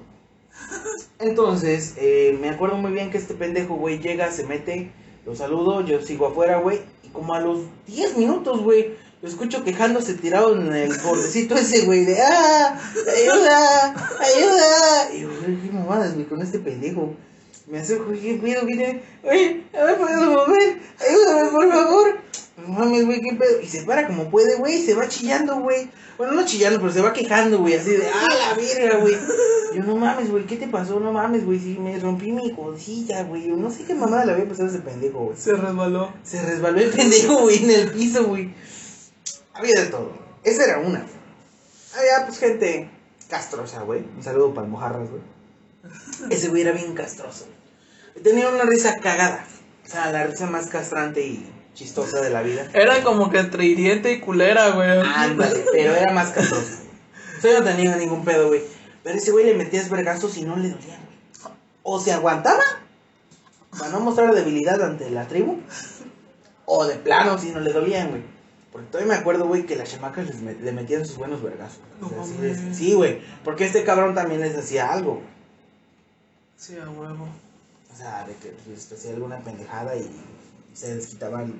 [1.22, 4.90] Entonces, eh, me acuerdo muy bien que este pendejo, güey, llega, se mete,
[5.24, 9.62] lo saludo, yo sigo afuera, güey, y como a los 10 minutos, güey, lo escucho
[9.62, 12.76] quejándose tirado en el bordecito ese, güey, de ¡ah!
[13.16, 13.94] ¡Ayuda!
[14.18, 15.14] ¡Ayuda!
[15.14, 17.14] Y yo, güey, qué mamadas, güey, con este pendejo.
[17.72, 18.66] Me acerco, ¿qué pedo?
[18.66, 19.02] ¿Qué tiene?
[19.24, 22.18] Oye, no me puedo mover, ayúdame, por favor.
[22.58, 23.62] No mames, güey, qué pedo.
[23.62, 25.90] Y se para como puede, güey, se va chillando, güey.
[26.18, 29.16] Bueno, no chillando, pero se va quejando, güey, así de, ¡ah, la verga, güey!
[29.74, 31.00] Yo, no mames, güey, ¿qué te pasó?
[31.00, 33.48] No mames, güey, si me rompí mi cosilla, güey.
[33.48, 35.36] Yo no sé qué mamada le había pasado a ese pendejo, güey.
[35.38, 36.12] Se resbaló.
[36.24, 38.52] Se resbaló el pendejo, güey, en el piso, güey.
[39.54, 40.12] Había de todo.
[40.44, 41.06] Esa era una.
[41.96, 42.90] Había, pues, gente
[43.30, 44.04] castrosa, güey.
[44.14, 45.22] Un saludo para mojarras, güey.
[46.28, 47.46] Ese güey era bien castroso.
[47.46, 47.61] güey.
[48.22, 49.44] Tenía una risa cagada.
[49.84, 52.68] O sea, la risa más castrante y chistosa de la vida.
[52.74, 54.90] Era como que entre hiriente y culera, güey.
[55.00, 56.30] Ándale, pero era más
[57.40, 58.62] sea, yo no tenía ningún pedo, güey.
[59.02, 61.52] Pero ese güey le metías vergazos y no le dolían, güey.
[61.82, 62.62] O se aguantaba
[63.76, 65.60] para no mostrar debilidad ante la tribu.
[66.66, 68.22] O de plano, si no le dolían, güey.
[68.70, 71.80] Porque todavía me acuerdo, güey, que las chamacas les met- le metían sus buenos vergazos.
[72.00, 73.20] O sea, No sí, güey.
[73.44, 75.14] Porque este cabrón también les hacía algo.
[75.14, 75.26] güey.
[76.56, 77.26] Sí, a huevo.
[77.92, 80.08] O sea, de que les hacía alguna pendejada y
[80.72, 81.52] se les quitaban.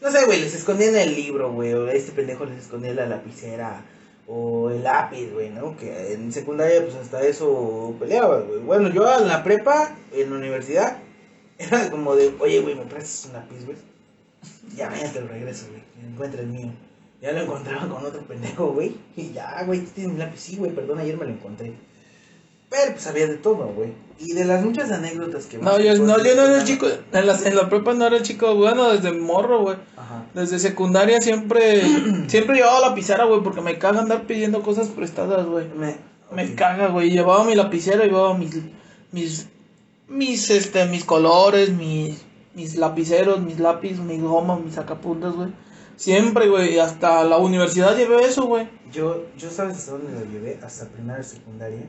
[0.00, 1.72] No sé, güey, les escondían el libro, güey.
[1.72, 3.84] O este pendejo les escondía la lapicera.
[4.26, 5.76] O el lápiz, güey, ¿no?
[5.76, 8.60] Que en secundaria, pues hasta eso peleaba, güey.
[8.60, 10.98] Bueno, yo en la prepa, en la universidad,
[11.58, 13.78] era como de, oye, güey, ¿me prestas un lápiz, güey?
[14.76, 15.82] Ya, mañana te lo regreso, güey.
[16.06, 16.70] Encuentra el mío.
[17.22, 18.96] Ya lo encontraba con otro pendejo, güey.
[19.16, 20.38] Y ya, güey, ¿tú tienes mi lápiz?
[20.38, 21.72] Sí, güey, perdón, ayer me lo encontré.
[22.68, 23.92] Pero pues había de todo, güey.
[24.20, 26.86] Y de las muchas anécdotas que No, yo no, yo no era el chico.
[27.12, 29.76] En la, en la prepa no era el chico bueno desde morro, güey.
[29.96, 30.26] Ajá.
[30.34, 31.82] Desde secundaria siempre.
[32.26, 35.68] siempre llevaba lapicera, güey, porque me caga andar pidiendo cosas prestadas, güey.
[35.68, 35.96] Me,
[36.32, 37.10] Me caga, güey.
[37.10, 38.56] Llevaba mi lapicera, llevaba mis.
[39.12, 39.46] mis.
[40.08, 42.24] mis, este, mis colores, mis.
[42.54, 45.50] mis lapiceros, mis lápiz, mis gomas, mis sacapuntas, güey.
[45.96, 46.78] Siempre, güey.
[46.80, 48.68] Hasta la universidad llevé eso, güey.
[48.92, 51.86] Yo, yo sabes hasta dónde lo llevé, hasta primera y secundaria,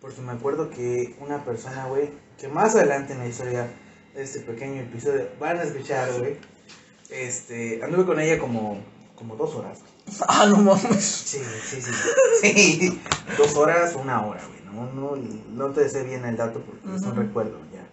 [0.00, 3.68] porque me acuerdo que una persona, güey, que más adelante en la historia
[4.14, 6.36] de este pequeño episodio van a escuchar, güey,
[7.10, 8.80] este, anduve con ella como,
[9.16, 9.80] como dos horas.
[10.26, 11.04] Ah, no mames.
[11.04, 11.92] Sí, sí, sí,
[12.40, 13.00] sí,
[13.36, 17.02] dos horas, una hora, güey, no, no, no te sé bien el dato porque es
[17.02, 17.86] un recuerdo ya.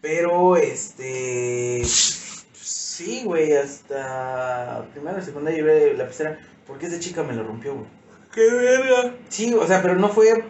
[0.00, 7.42] Pero, este, sí, güey, hasta primero secundaria llevé la pizarra, porque esa chica me lo
[7.42, 7.86] rompió, güey.
[8.32, 9.14] ¡Qué verga!
[9.28, 10.44] Sí, o sea, pero no fue.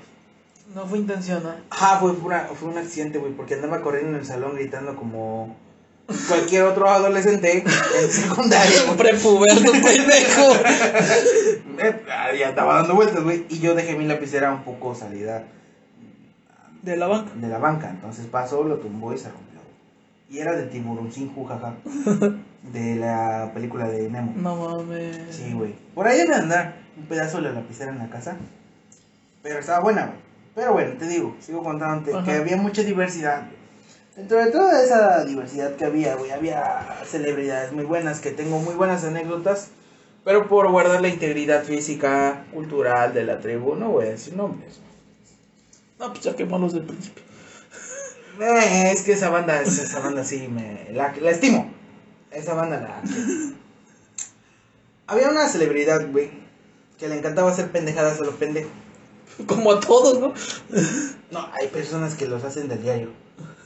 [0.77, 1.65] No fue intencional.
[1.71, 5.57] Ajá, fue, pura- fue un accidente, güey, porque andaba corriendo en el salón gritando como
[6.29, 8.83] cualquier otro adolescente en secundaria.
[8.85, 8.99] güey.
[8.99, 10.53] Prepuberto, pendejo.
[11.79, 12.03] Eh,
[12.39, 15.45] y andaba dando vueltas, güey, y yo dejé mi lapicera un poco salida
[16.83, 17.33] De la banca.
[17.35, 17.89] de la banca.
[17.89, 19.61] Entonces pasó, lo tumbó y se rompió.
[20.29, 21.75] Y era de tiburón sin jujaja.
[22.73, 24.33] De la película de Nemo.
[24.37, 25.17] No mames.
[25.31, 25.75] Sí, güey.
[25.95, 28.37] Por ahí debe andar un pedazo de la lapicera en la casa.
[29.43, 30.26] Pero estaba buena, güey.
[30.57, 32.41] Pero bueno, te digo, sigo contándote que Ajá.
[32.41, 33.47] había mucha diversidad.
[34.17, 38.75] Dentro de toda esa diversidad que había, güey, había celebridades muy buenas, que tengo muy
[38.75, 39.69] buenas anécdotas.
[40.25, 44.81] Pero por guardar la integridad física, cultural de la tribu, no voy a decir nombres.
[45.99, 47.23] No, pues ya quemamos del principio.
[48.41, 51.71] Eh, es que esa banda, esa banda sí, me, la, la estimo.
[52.31, 53.03] Esa banda la...
[55.07, 56.31] Había una celebridad, güey,
[56.99, 58.73] que le encantaba hacer pendejadas a los pendejos.
[59.47, 60.33] Como a todos, ¿no?
[61.31, 63.11] No, hay personas que los hacen del diario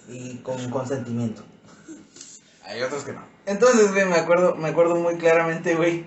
[0.09, 1.43] y con consentimiento.
[2.65, 3.23] Hay otros que no.
[3.47, 6.07] Entonces, güey, me acuerdo, me acuerdo muy claramente, güey,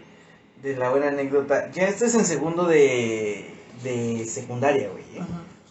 [0.61, 1.71] de la buena anécdota.
[1.71, 5.03] Ya este es en segundo de, de secundaria, güey.
[5.15, 5.21] ¿eh?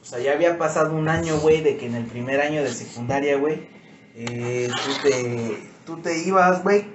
[0.00, 2.72] O sea, ya había pasado un año, güey, de que en el primer año de
[2.72, 3.68] secundaria, güey,
[4.14, 6.86] eh, tú, te, tú te ibas, güey,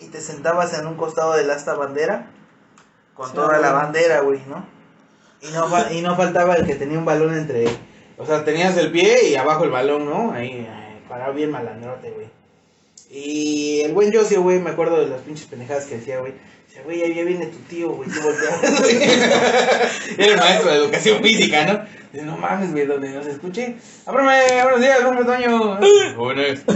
[0.00, 2.30] y te sentabas en un costado del asta bandera
[3.14, 3.62] con Sí, toda güey.
[3.62, 4.66] la bandera, güey, ¿no?
[5.42, 7.66] Y no, fa- y no faltaba el que tenía un balón entre...
[8.18, 10.32] O sea, tenías el pie y abajo el balón, ¿no?
[10.32, 10.66] Ahí, eh,
[11.08, 12.26] parado bien malandrote, güey.
[13.10, 16.32] Y el buen Josio, güey, me acuerdo de las pinches pendejadas que decía, güey.
[16.66, 19.02] Decía, güey, ahí viene tu tío, güey, tú volteabas, güey.
[20.18, 21.84] Era el maestro de educación física, ¿no?
[22.12, 23.76] Dice, no mames, güey, donde nos escuche.
[24.06, 25.78] Ábrame, buenos días, profe Toño.
[26.16, 26.62] Jóvenes.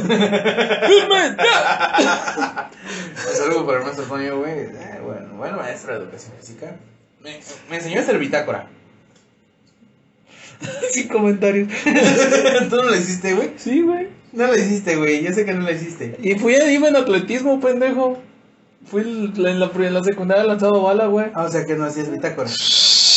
[3.31, 4.53] Un saludo para el maestro Toño, güey.
[4.61, 6.77] Eh, bueno, bueno, maestro de educación física.
[7.23, 8.69] Me, me enseñó a hacer bitácora.
[10.91, 11.69] Sin comentarios.
[12.71, 13.53] ¿Tú no lo hiciste, güey?
[13.57, 14.09] Sí, güey.
[14.33, 15.23] No lo hiciste, güey.
[15.23, 16.17] Yo sé que no lo hiciste.
[16.23, 18.19] Y fui a iba en atletismo, pendejo.
[18.87, 21.27] Fui en la, en la secundaria lanzado bala, güey.
[21.35, 22.51] Ah, o sea que no hacías bitácora.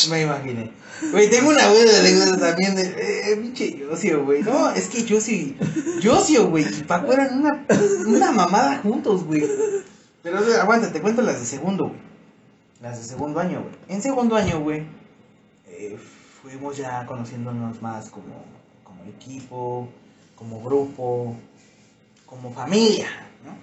[0.10, 0.72] Me imaginé.
[1.12, 2.84] Güey, tengo una buena anécdota también de.
[2.84, 4.42] Eh, pinche Yosio, güey.
[4.42, 5.54] No, es que Yosio.
[6.02, 6.66] Yosio, güey.
[6.66, 7.66] Y Paco eran una,
[8.06, 9.44] una mamada juntos, güey.
[10.22, 12.13] Pero eh, aguanta, te cuento las de segundo, güey.
[12.84, 13.76] Las de segundo año, güey.
[13.88, 14.86] En segundo año, güey.
[15.68, 15.98] eh,
[16.42, 18.44] fuimos ya conociéndonos más como,
[18.84, 19.88] como equipo,
[20.36, 21.34] como grupo,
[22.26, 23.08] como familia,
[23.46, 23.56] ¿no?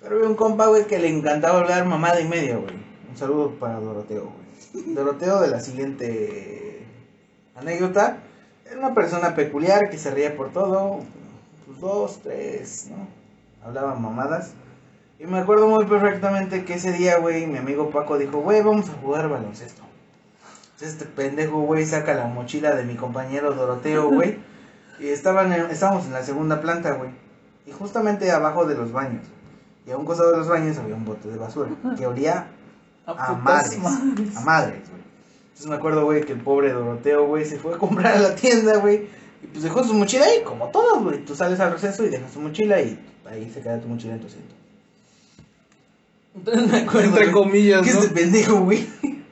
[0.00, 2.72] Pero había un compa, güey, que le encantaba hablar mamada y media, güey.
[3.10, 4.30] Un saludo para Doroteo,
[4.72, 4.94] güey.
[4.94, 6.86] Doroteo de la siguiente
[7.56, 8.18] anécdota.
[8.64, 11.00] Era una persona peculiar que se reía por todo.
[11.66, 13.08] Pues dos, tres, ¿no?
[13.66, 14.52] Hablaba mamadas.
[15.18, 18.88] Y me acuerdo muy perfectamente que ese día, güey, mi amigo Paco dijo, güey, vamos
[18.90, 19.82] a jugar baloncesto.
[20.74, 24.38] Entonces este pendejo, güey, saca la mochila de mi compañero Doroteo, güey.
[25.00, 27.10] Y estaban en- estábamos en la segunda planta, güey.
[27.66, 29.22] Y justamente abajo de los baños.
[29.86, 31.70] Y a un costado de los baños había un bote de basura.
[31.96, 32.48] Que olía
[33.06, 33.70] a madres.
[34.36, 35.02] A madres, güey.
[35.46, 38.34] Entonces me acuerdo, güey, que el pobre Doroteo, güey, se fue a comprar a la
[38.34, 39.08] tienda, güey.
[39.42, 41.24] Y pues dejó su mochila ahí, como todos, güey.
[41.24, 42.98] Tú sales al receso y dejas tu mochila y
[43.30, 44.54] ahí se queda tu mochila en tu asiento.
[46.44, 47.08] Me acuerdo.
[47.08, 48.00] Entre comillas, que ¿no?
[48.00, 48.86] este pendejo, güey.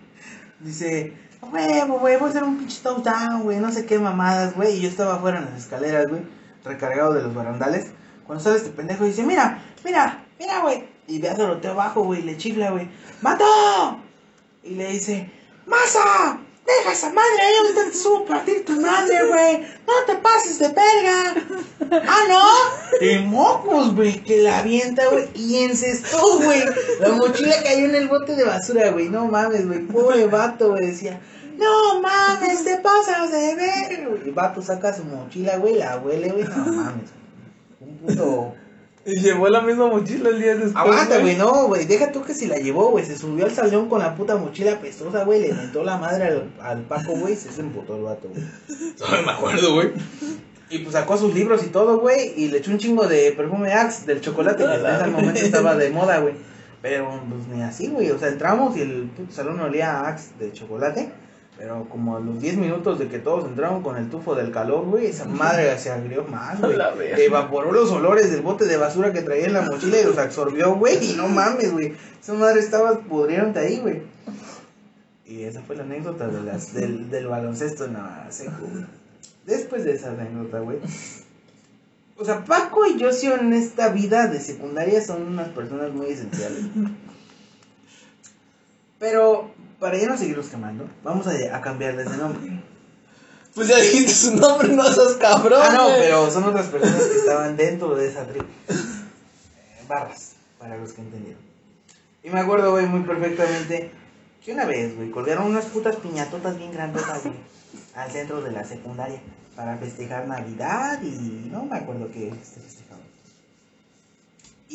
[0.60, 1.12] Dice,
[1.42, 4.78] huevo, güey, voy a hacer un pinche touchdown, güey, no sé qué mamadas, güey.
[4.78, 6.22] Y yo estaba afuera en las escaleras, güey,
[6.64, 7.90] recargado de los barandales.
[8.26, 10.84] Cuando sale este pendejo dice, mira, mira, mira, güey.
[11.06, 12.88] Y ve a Doroteo abajo, güey, le chifla, güey.
[13.20, 13.44] ¡Mato!
[14.62, 15.30] Y le dice,
[15.66, 16.38] ¡Masa!
[16.66, 17.54] ¡Deja esa madre ahí!
[17.60, 19.60] Ahorita te subo a partir tu madre, güey.
[19.86, 21.34] No te pases de verga.
[22.08, 23.06] ¡Ah, no!
[23.06, 25.28] Y mocos, güey, que la avienta, güey.
[25.34, 26.64] Y encestó, güey.
[27.00, 29.10] La mochila cayó en el bote de basura, güey.
[29.10, 29.80] No mames, güey.
[29.80, 30.86] Pobre vato, güey.
[30.86, 31.20] Decía,
[31.58, 34.08] no mames, te pasas de ver.
[34.08, 34.30] güey.
[34.30, 35.74] Vato saca su mochila, güey.
[35.74, 36.44] La huele, güey.
[36.44, 37.10] No mames.
[37.80, 38.54] Un puto.
[39.06, 40.76] Y llevó la misma mochila el día después.
[40.76, 43.88] Aguanta, güey, no, güey, deja tú que si la llevó, güey, se subió al salón
[43.88, 47.60] con la puta mochila pestosa, güey, le mentó la madre al, al Paco, güey, se
[47.60, 48.42] emputó el vato, güey.
[49.00, 49.92] No me acuerdo, güey.
[50.70, 53.72] Y pues sacó sus libros y todo, güey, y le echó un chingo de perfume
[53.72, 56.34] Axe del chocolate, que en ese momento estaba de moda, güey.
[56.80, 60.30] Pero pues ni así, güey, o sea, entramos y el puto salón olía a Axe
[60.38, 61.10] de chocolate.
[61.56, 64.86] Pero como a los 10 minutos de que todos entraron con el tufo del calor,
[64.86, 66.76] güey, esa madre se agrió más, güey.
[67.18, 70.74] Evaporó los olores del bote de basura que traía en la mochila y los absorbió,
[70.74, 71.12] güey.
[71.12, 71.94] Y no mames, güey.
[72.20, 74.02] Esa madre estaba pudriéndote ahí, güey.
[75.26, 78.84] Y esa fue la anécdota de las, del, del baloncesto en la secu, güey.
[79.46, 80.78] Después de esa anécdota, güey.
[82.16, 86.64] O sea, Paco y Josio en esta vida de secundaria son unas personas muy esenciales.
[88.98, 92.62] Pero, para ya no seguirlos quemando, vamos a, a cambiarles de nombre.
[93.54, 95.60] Pues ya dijiste su nombre, no seas cabrón.
[95.62, 98.46] Ah, no, pero son otras personas que estaban dentro de esa tribu.
[98.68, 101.40] Eh, barras, para los que entendieron.
[102.24, 103.92] Y me acuerdo, güey, muy perfectamente
[104.44, 107.36] que una vez, güey, colgaron unas putas piñatotas bien grandotas, güey,
[107.94, 109.20] al centro de la secundaria
[109.54, 113.04] para festejar Navidad y no me acuerdo qué este festejaban.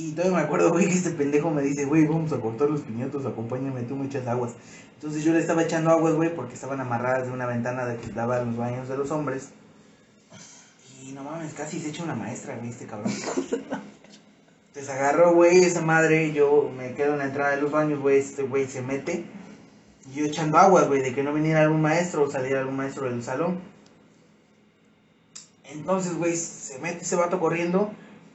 [0.01, 2.79] Y todavía me acuerdo, güey, que este pendejo me dice, güey, vamos a cortar los
[2.83, 4.53] piñatos, acompáñame, tú me echas aguas.
[4.95, 8.07] Entonces yo le estaba echando aguas, güey, porque estaban amarradas de una ventana de que
[8.13, 9.49] daba los baños de los hombres.
[11.03, 13.11] Y no mames, casi se echa una maestra, güey, este cabrón.
[14.67, 18.19] Entonces agarró, güey, esa madre, yo me quedo en la entrada de los baños, güey,
[18.19, 19.25] este güey se mete.
[20.09, 23.09] Y yo echando aguas, güey, de que no viniera algún maestro o saliera algún maestro
[23.09, 23.59] del salón.
[25.65, 27.91] Entonces, güey, se mete ese vato corriendo,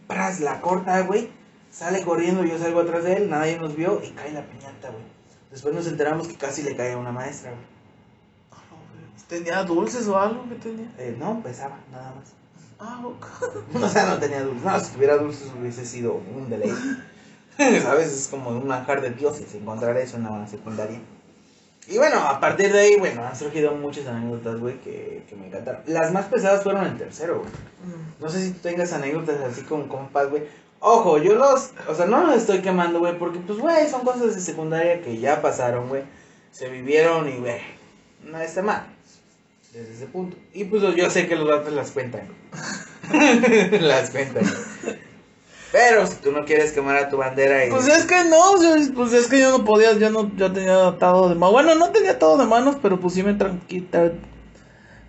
[0.07, 1.31] pras, la corta, güey,
[1.75, 5.03] sale corriendo, yo salgo atrás de él, nadie nos vio y cae la piñata, güey.
[5.51, 7.75] Después nos enteramos que casi le cae a una maestra, güey.
[9.29, 10.87] ¿Tenía dulces o algo que tenía?
[10.99, 12.33] Eh, no, pesaba, nada más.
[12.79, 13.27] Ah, ok.
[13.83, 14.65] O sea, no tenía dulces.
[14.65, 16.77] No, si tuviera dulces hubiese sido un deleite.
[17.83, 18.13] ¿Sabes?
[18.13, 21.01] Es como un manjar de dioses encontrar eso en la secundaria.
[21.87, 25.49] Y bueno, a partir de ahí, bueno, han surgido muchas anécdotas, güey, que, que me
[25.49, 25.83] encantaron.
[25.87, 27.51] Las más pesadas fueron el tercero, güey.
[28.21, 30.45] No sé si tú tengas anécdotas así con compas, güey.
[30.87, 34.35] Ojo, yo los, o sea, no los estoy quemando, güey, porque pues, güey, son cosas
[34.35, 36.03] de secundaria que ya pasaron, güey.
[36.51, 37.63] Se vivieron y, güey,
[38.23, 38.85] no está mal.
[39.73, 40.37] Desde ese punto.
[40.53, 42.29] Y pues yo sé que los datos las cuentan.
[43.81, 44.45] las cuentan.
[45.73, 47.71] Pero si tú no quieres quemar a tu bandera y...
[47.71, 48.53] Pues es que no,
[48.95, 51.53] pues es que yo no podía, yo no, yo tenía atado de manos.
[51.53, 54.13] Bueno, no tenía atado de manos, pero pues sí me tranquila,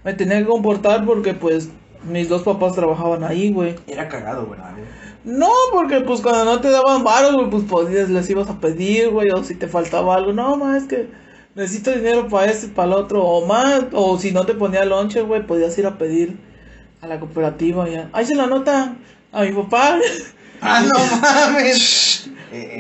[0.05, 1.67] me tenía que comportar porque pues
[2.05, 3.75] mis dos papás trabajaban ahí, güey.
[3.87, 4.57] Era cagado, güey?
[5.25, 9.09] No, porque pues cuando no te daban varo, güey, pues podías, les ibas a pedir,
[9.09, 11.07] güey, o si te faltaba algo, no, más es que
[11.55, 15.21] necesito dinero para este, para el otro, o más, o si no te ponía lonche,
[15.21, 16.37] güey, podías ir a pedir
[17.01, 18.09] a la cooperativa, ya.
[18.13, 18.95] Ahí se la nota
[19.31, 19.97] a mi papá.
[20.61, 22.29] ¡Ah, no mames!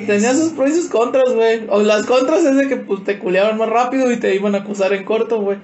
[0.05, 1.65] Tenía sus pros y sus contras, güey.
[1.69, 4.59] O las contras es de que pues te culeaban más rápido y te iban a
[4.59, 5.57] acusar en corto, güey.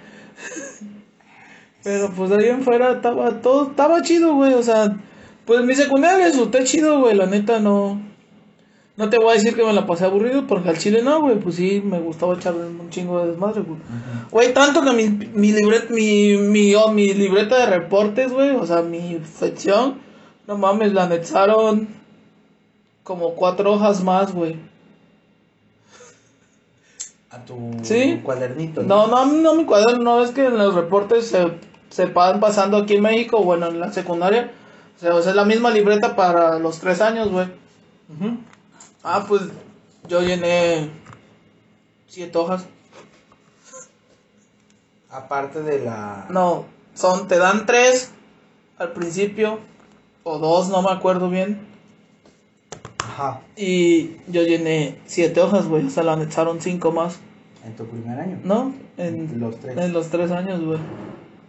[1.84, 4.54] Pero pues de ahí en fuera estaba todo, estaba chido, güey.
[4.54, 4.98] O sea,
[5.46, 7.16] pues mi secundaria disfruté chido, güey.
[7.16, 8.02] La neta no.
[8.98, 11.40] No te voy a decir que me la pasé aburrido porque al chile no, güey.
[11.40, 13.80] Pues sí, me gustaba echar un chingo de desmadre, güey.
[14.30, 18.66] Güey, tanto que mi, mi, libret, mi, mi, oh, mi libreta de reportes, güey, o
[18.66, 20.00] sea, mi sección,
[20.48, 22.02] no mames, la anexaron
[23.04, 24.58] como cuatro hojas más, güey.
[27.30, 28.20] A tu ¿Sí?
[28.24, 28.84] cuadernito.
[28.84, 31.52] No, no, no mi cuaderno, no, es que en los reportes se,
[31.90, 34.52] se van pasando aquí en México, bueno, en la secundaria,
[35.10, 37.48] o sea, es la misma libreta para los tres años, güey.
[38.10, 38.38] Ujú.
[39.04, 39.44] Ah, pues
[40.08, 40.90] yo llené
[42.08, 42.66] siete hojas.
[45.10, 46.28] Aparte de la...
[46.30, 48.12] No, son, te dan tres
[48.78, 49.60] al principio,
[50.24, 51.68] o dos, no me acuerdo bien.
[53.00, 53.42] Ajá.
[53.58, 57.20] Y yo llené siete hojas, güey, o sea, la anexaron cinco más,
[57.66, 58.40] En tu primer año.
[58.44, 58.74] ¿no?
[58.98, 59.78] En Los tres.
[59.78, 60.80] en los tres años, güey.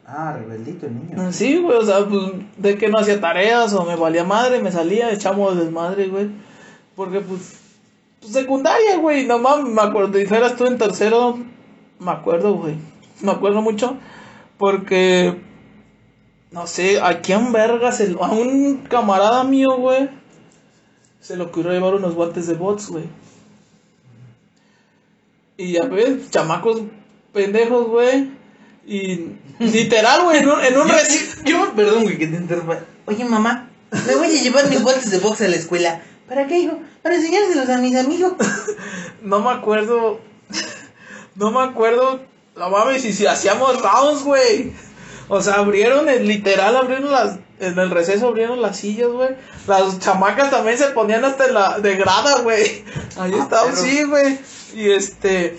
[0.06, 1.32] Ah, rebeldito el niño.
[1.32, 4.72] Sí, güey, o sea, pues de que no hacía tareas o me valía madre, me
[4.72, 6.28] salía, echamos desmadre, güey.
[6.96, 7.60] Porque, pues,
[8.20, 11.38] pues, secundaria, güey, no mames, me acuerdo, y eras tú en tercero,
[11.98, 12.76] me acuerdo, güey,
[13.20, 13.96] me acuerdo mucho,
[14.58, 15.40] porque,
[16.50, 20.08] no sé, a quién vergas, a un camarada mío, güey,
[21.20, 23.04] se le ocurrió llevar unos guantes de bots, güey.
[25.56, 26.82] Y ya ves, chamacos
[27.32, 28.30] pendejos, güey,
[28.86, 30.94] y literal, güey, en un, en un Yo,
[31.44, 32.80] yo- perdón, güey, que te interrumpa.
[33.06, 33.68] Oye, mamá,
[34.06, 36.02] me voy a llevar mis guantes de box a la escuela.
[36.28, 36.78] ¿Para qué, hijo?
[37.02, 38.34] Para enseñárselos a mis amigos.
[39.22, 40.20] No me acuerdo.
[41.36, 42.20] No me acuerdo.
[42.56, 44.72] No mames, y si hacíamos rounds, güey.
[45.28, 47.38] O sea, abrieron, el, literal, abrieron las.
[47.60, 49.30] En el receso abrieron las sillas, güey.
[49.68, 51.78] Las chamacas también se ponían hasta la.
[51.78, 52.84] de grada, güey.
[53.16, 54.38] Ahí Ah, estaban, sí, güey.
[54.74, 55.56] Y este.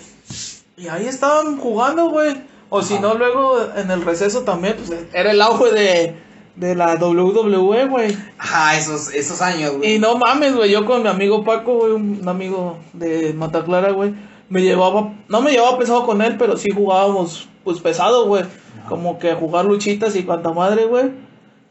[0.76, 2.36] Y ahí estaban jugando, güey.
[2.70, 6.14] O si no, luego en el receso también, pues era el auge de.
[6.56, 8.16] de la WWE, güey.
[8.38, 9.94] Ajá, esos, esos años, güey.
[9.94, 13.92] Y no mames, güey, yo con mi amigo Paco, güey, un amigo de Mata Clara,
[13.92, 14.14] güey,
[14.48, 18.44] me llevaba, no me llevaba pesado con él, pero sí jugábamos, pues pesado, güey,
[18.88, 21.12] como que a jugar luchitas y cuanta madre, güey.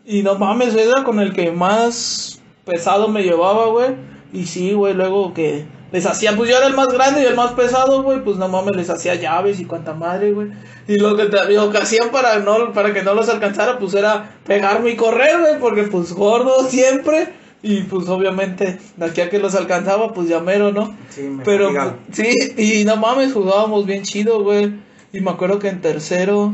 [0.06, 3.96] Y no mames, era con el que más pesado me llevaba, güey.
[4.34, 7.36] Y sí, güey, luego que les hacía, pues yo era el más grande y el
[7.36, 10.50] más pesado, güey, pues no mames, les hacía llaves y cuanta madre, güey.
[10.88, 13.94] Y lo que, te- lo que hacían para, no, para que no los alcanzara, pues
[13.94, 17.30] era pegarme y correr, güey, porque pues gordo siempre.
[17.62, 20.94] Y pues obviamente, de aquí a que los alcanzaba, pues ya mero, ¿no?
[21.10, 21.70] Sí, me Pero
[22.12, 24.74] sí, y no mames, jugábamos bien chido, güey.
[25.14, 26.54] Y me acuerdo que en tercero,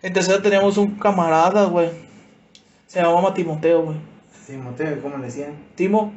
[0.00, 1.90] en tercero teníamos un camarada, güey.
[2.86, 3.96] Se llamaba Timoteo, güey.
[4.46, 5.54] Timoteo, ¿cómo le decían?
[5.74, 6.14] Timo.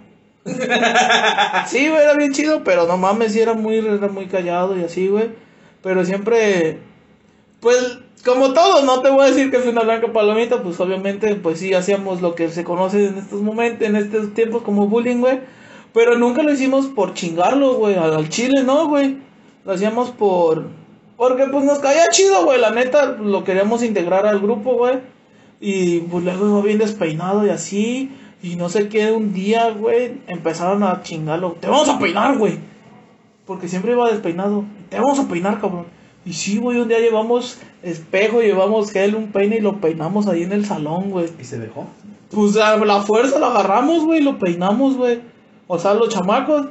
[1.67, 4.83] sí, güey, era bien chido, pero no mames, sí era muy, era muy callado y
[4.83, 5.29] así, güey.
[5.81, 6.79] Pero siempre,
[7.59, 11.35] pues, como todo, no te voy a decir que fue una blanca palomita, pues obviamente,
[11.35, 15.19] pues sí, hacíamos lo que se conoce en estos momentos, en estos tiempos como bullying,
[15.19, 15.39] güey.
[15.93, 19.17] Pero nunca lo hicimos por chingarlo, güey, al, chile, no, güey.
[19.65, 20.67] Lo hacíamos por...
[21.15, 24.99] Porque pues nos caía chido, güey, la neta, lo queríamos integrar al grupo, güey.
[25.59, 28.11] Y pues luego iba bien despeinado y así.
[28.41, 31.53] Y no sé qué, un día, güey, empezaron a chingarlo.
[31.59, 32.59] Te vamos a peinar, güey.
[33.45, 34.63] Porque siempre iba despeinado.
[34.89, 35.85] Te vamos a peinar, cabrón.
[36.25, 40.43] Y sí, güey, un día llevamos espejo, llevamos gel, un peine y lo peinamos ahí
[40.43, 41.27] en el salón, güey.
[41.39, 41.85] ¿Y se dejó?
[42.29, 45.21] Pues a la fuerza lo agarramos, güey, y lo peinamos, güey.
[45.67, 46.67] O sea, los chamacos.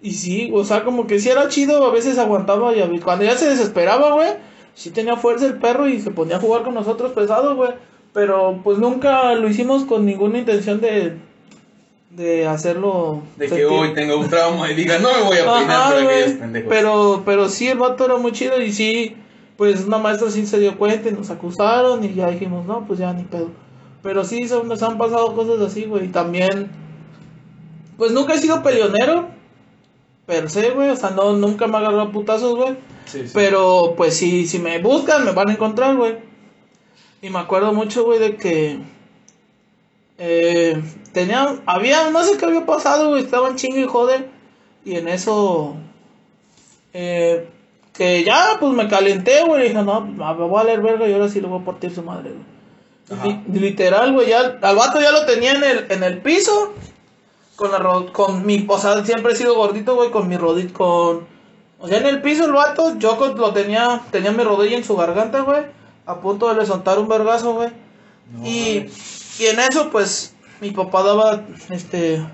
[0.00, 3.04] Y sí, o sea, como que sí era chido, a veces aguantaba y a veces-
[3.04, 4.28] cuando ya se desesperaba, güey,
[4.74, 7.70] sí tenía fuerza el perro y se ponía a jugar con nosotros pesado, güey.
[8.16, 11.18] Pero pues nunca lo hicimos con ninguna intención de,
[12.08, 13.20] de hacerlo.
[13.36, 15.90] De que sentir- hoy tenga un trauma y diga, no me voy a peinar Ajá,
[15.90, 16.68] por aquellos pendejos.
[16.70, 19.14] Pero, pero sí, el vato era muy chido y sí,
[19.58, 23.00] pues una maestra sí se dio cuenta y nos acusaron y ya dijimos, no, pues
[23.00, 23.50] ya ni pedo.
[24.02, 26.06] Pero sí, se, nos han pasado cosas así, güey.
[26.06, 26.70] Y también,
[27.98, 29.28] pues nunca he sido peleonero,
[30.24, 30.88] per se, güey.
[30.88, 32.76] O sea, no, nunca me agarró a putazos, güey.
[33.04, 33.32] Sí, sí.
[33.34, 36.24] Pero, pues sí, si me buscan, me van a encontrar, güey.
[37.26, 38.78] Y me acuerdo mucho, güey, de que.
[40.18, 40.80] Eh,
[41.12, 41.56] tenía.
[41.66, 42.10] Había.
[42.10, 43.24] No sé qué había pasado, güey.
[43.24, 44.28] Estaban chingo y jode.
[44.84, 45.74] Y en eso.
[46.94, 47.48] Eh,
[47.92, 49.68] que ya, pues me calenté, güey.
[49.68, 52.02] Dije, no, me voy a valer verga y ahora sí le voy a partir su
[52.02, 53.40] madre, güey.
[53.52, 54.28] Literal, güey.
[54.28, 56.74] Ya, al vato ya lo tenía en el, en el piso.
[57.56, 60.74] Con la ro- con mi, o sea, siempre he sido gordito, güey, con mi rodilla,
[60.74, 61.26] con,
[61.78, 64.84] o sea, en el piso el vato, yo con- lo tenía, tenía mi rodilla en
[64.84, 65.62] su garganta, güey,
[66.06, 67.70] a punto de le soltar un vergazo, güey.
[68.32, 68.90] No, y,
[69.38, 72.24] y en eso, pues, mi papá daba, este,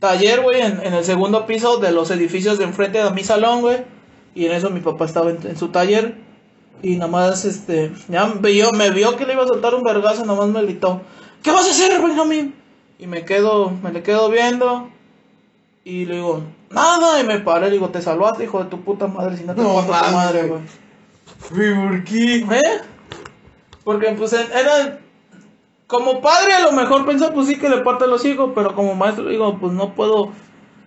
[0.00, 3.60] taller, güey, en, en el segundo piso de los edificios de enfrente de mi salón,
[3.60, 3.84] güey.
[4.34, 6.16] Y en eso mi papá estaba en, en su taller.
[6.82, 9.82] Y nada más, este, ya me vio, me vio que le iba a soltar un
[9.82, 11.00] vergazo, nada más me gritó,
[11.42, 12.54] ¿qué vas a hacer, Benjamín?
[12.98, 14.88] Y me quedo, me le quedo viendo.
[15.84, 19.06] Y le digo, nada, y me paré, le digo, te salvaste, hijo de tu puta
[19.06, 20.48] madre, si no te No tu mames, madre.
[21.50, 22.36] Güey, ¿por qué?
[22.36, 22.80] ¿Eh?
[23.84, 25.00] Porque pues era
[25.86, 28.94] como padre a lo mejor pensó pues sí que le parte los hijos, pero como
[28.94, 30.32] maestro digo, pues no puedo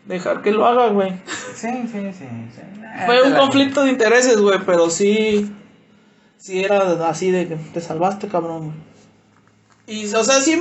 [0.05, 1.13] dejar que lo haga, güey.
[1.53, 2.25] Sí, sí, sí.
[2.55, 2.61] sí.
[3.05, 5.51] Fue un conflicto de intereses, güey, pero sí
[6.37, 8.77] sí era así de que te salvaste, cabrón, güey.
[9.87, 10.59] Y o sea, sí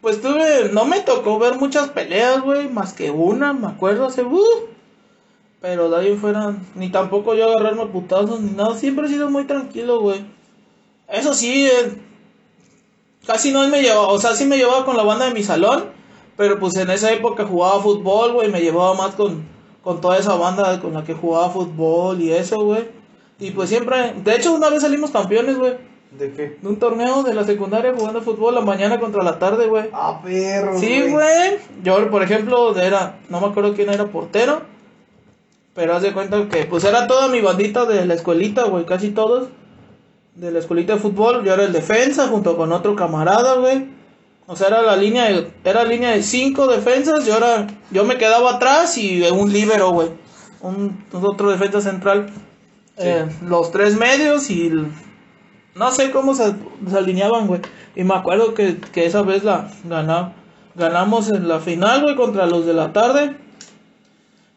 [0.00, 4.22] pues tuve no me tocó ver muchas peleas, güey, más que una, me acuerdo hace
[4.22, 4.68] uh,
[5.60, 9.44] pero de ahí fuera ni tampoco yo agarrarme putazos ni nada, siempre he sido muy
[9.44, 10.24] tranquilo, güey.
[11.10, 11.92] Eso sí, eh,
[13.26, 15.86] casi no me llevaba, o sea, sí me llevaba con la banda de mi salón,
[16.36, 19.44] pero pues en esa época jugaba fútbol, güey, me llevaba más con,
[19.82, 22.88] con toda esa banda con la que jugaba fútbol y eso, güey.
[23.38, 25.74] Y pues siempre, de hecho una vez salimos campeones, güey,
[26.10, 26.58] ¿De qué?
[26.60, 29.90] de un torneo de la secundaria jugando fútbol la mañana contra la tarde, güey.
[29.92, 30.78] Ah, perro.
[30.78, 31.58] Sí, güey.
[31.84, 34.62] Yo, por ejemplo, era, no me acuerdo quién era portero.
[35.72, 39.10] Pero haz de cuenta que, pues era toda mi bandita de la escuelita, güey, casi
[39.10, 39.50] todos.
[40.34, 41.44] De la escuelita de fútbol.
[41.44, 43.88] Yo era el defensa junto con otro camarada, güey.
[44.46, 47.26] O sea, era la línea de, era línea de cinco defensas.
[47.26, 50.08] Yo era, yo me quedaba atrás y un líbero, güey.
[50.60, 52.26] Un, otro defensa central.
[52.96, 54.88] Eh, los tres medios y el-
[55.74, 56.54] no sé cómo se,
[56.88, 57.60] se alineaban, güey.
[57.96, 60.34] Y me acuerdo que, que esa vez la gana-
[60.74, 63.36] ganamos en la final, güey, contra los de la tarde.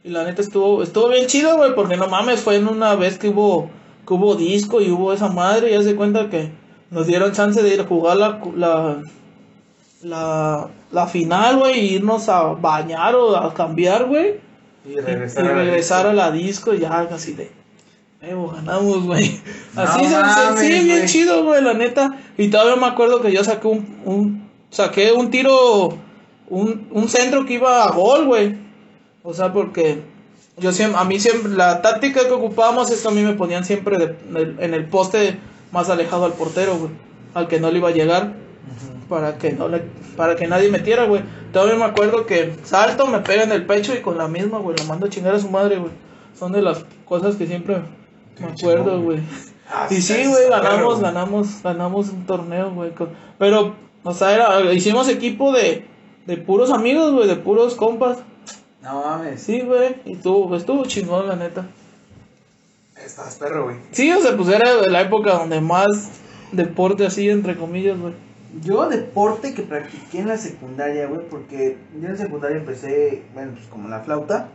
[0.04, 3.18] Y la neta estuvo, estuvo bien chido, güey, porque no mames, fue en una vez
[3.18, 3.70] que hubo,
[4.08, 5.72] que hubo disco y hubo esa madre.
[5.72, 6.52] Y haz de cuenta que
[6.92, 9.02] nos dieron chance de ir a jugar la, la,
[10.04, 14.36] la, la final, güey, y irnos a bañar o a cambiar, güey.
[14.86, 16.10] Y regresar, y a la regresar disco.
[16.10, 17.50] a la disco y ya así de
[18.22, 19.40] "Evo, ganamos, güey.
[19.76, 22.18] No Así se, se- mames, sí, bien chido, güey, la neta.
[22.38, 25.90] Y todavía me acuerdo que yo saqué un, un saqué un tiro,
[26.50, 28.58] un, un centro que iba a gol, güey.
[29.24, 30.02] O sea, porque
[30.58, 33.66] yo siempre, a mí siempre, la táctica que ocupábamos es que a mí me ponían
[33.66, 34.08] siempre de-
[34.46, 35.38] de- en el poste
[35.72, 36.92] más alejado al portero, güey.
[37.34, 38.34] Al que no le iba a llegar
[39.10, 39.84] para que no le
[40.16, 41.24] para que nadie metiera, güey.
[41.52, 44.78] Todavía me acuerdo que salto, me pega en el pecho y con la misma, güey,
[44.78, 45.92] la mando a chingar a su madre, güey.
[46.38, 47.78] Son de las cosas que siempre
[48.40, 49.20] me acuerdo, güey.
[49.72, 52.92] Ah, Y sí, güey, ganamos, ganamos, ganamos un torneo, güey.
[53.40, 53.74] Pero,
[54.04, 55.88] o sea, era, hicimos equipo de,
[56.28, 58.20] De puros amigos, güey, de puros compas.
[58.84, 59.42] No mames.
[59.42, 59.96] Sí, güey.
[60.06, 61.66] Y estuvo, estuvo chingón, la neta.
[63.04, 63.78] Estás perro, güey.
[63.92, 65.88] Sí, o sea, pues era de la época donde más
[66.52, 68.14] deporte así, entre comillas, güey.
[68.62, 73.54] Yo deporte que practiqué en la secundaria, güey, porque yo en la secundaria empecé, bueno,
[73.54, 74.50] pues como la flauta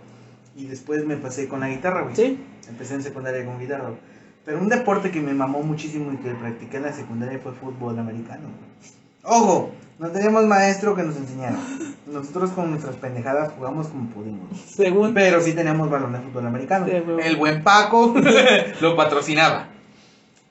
[0.54, 2.14] y después me pasé con la guitarra, güey.
[2.14, 2.38] Sí.
[2.68, 4.00] Empecé en secundaria con guitarra, güey.
[4.44, 7.98] Pero un deporte que me mamó muchísimo y que practiqué en la secundaria fue fútbol
[7.98, 8.92] americano, güey.
[9.24, 11.58] Ojo, no teníamos maestro que nos enseñara.
[12.06, 14.48] Nosotros con nuestras pendejadas jugamos como pudimos.
[14.74, 15.12] Según.
[15.12, 16.86] Pero sí teníamos balón de fútbol americano.
[16.86, 18.14] El buen Paco
[18.80, 19.68] lo patrocinaba.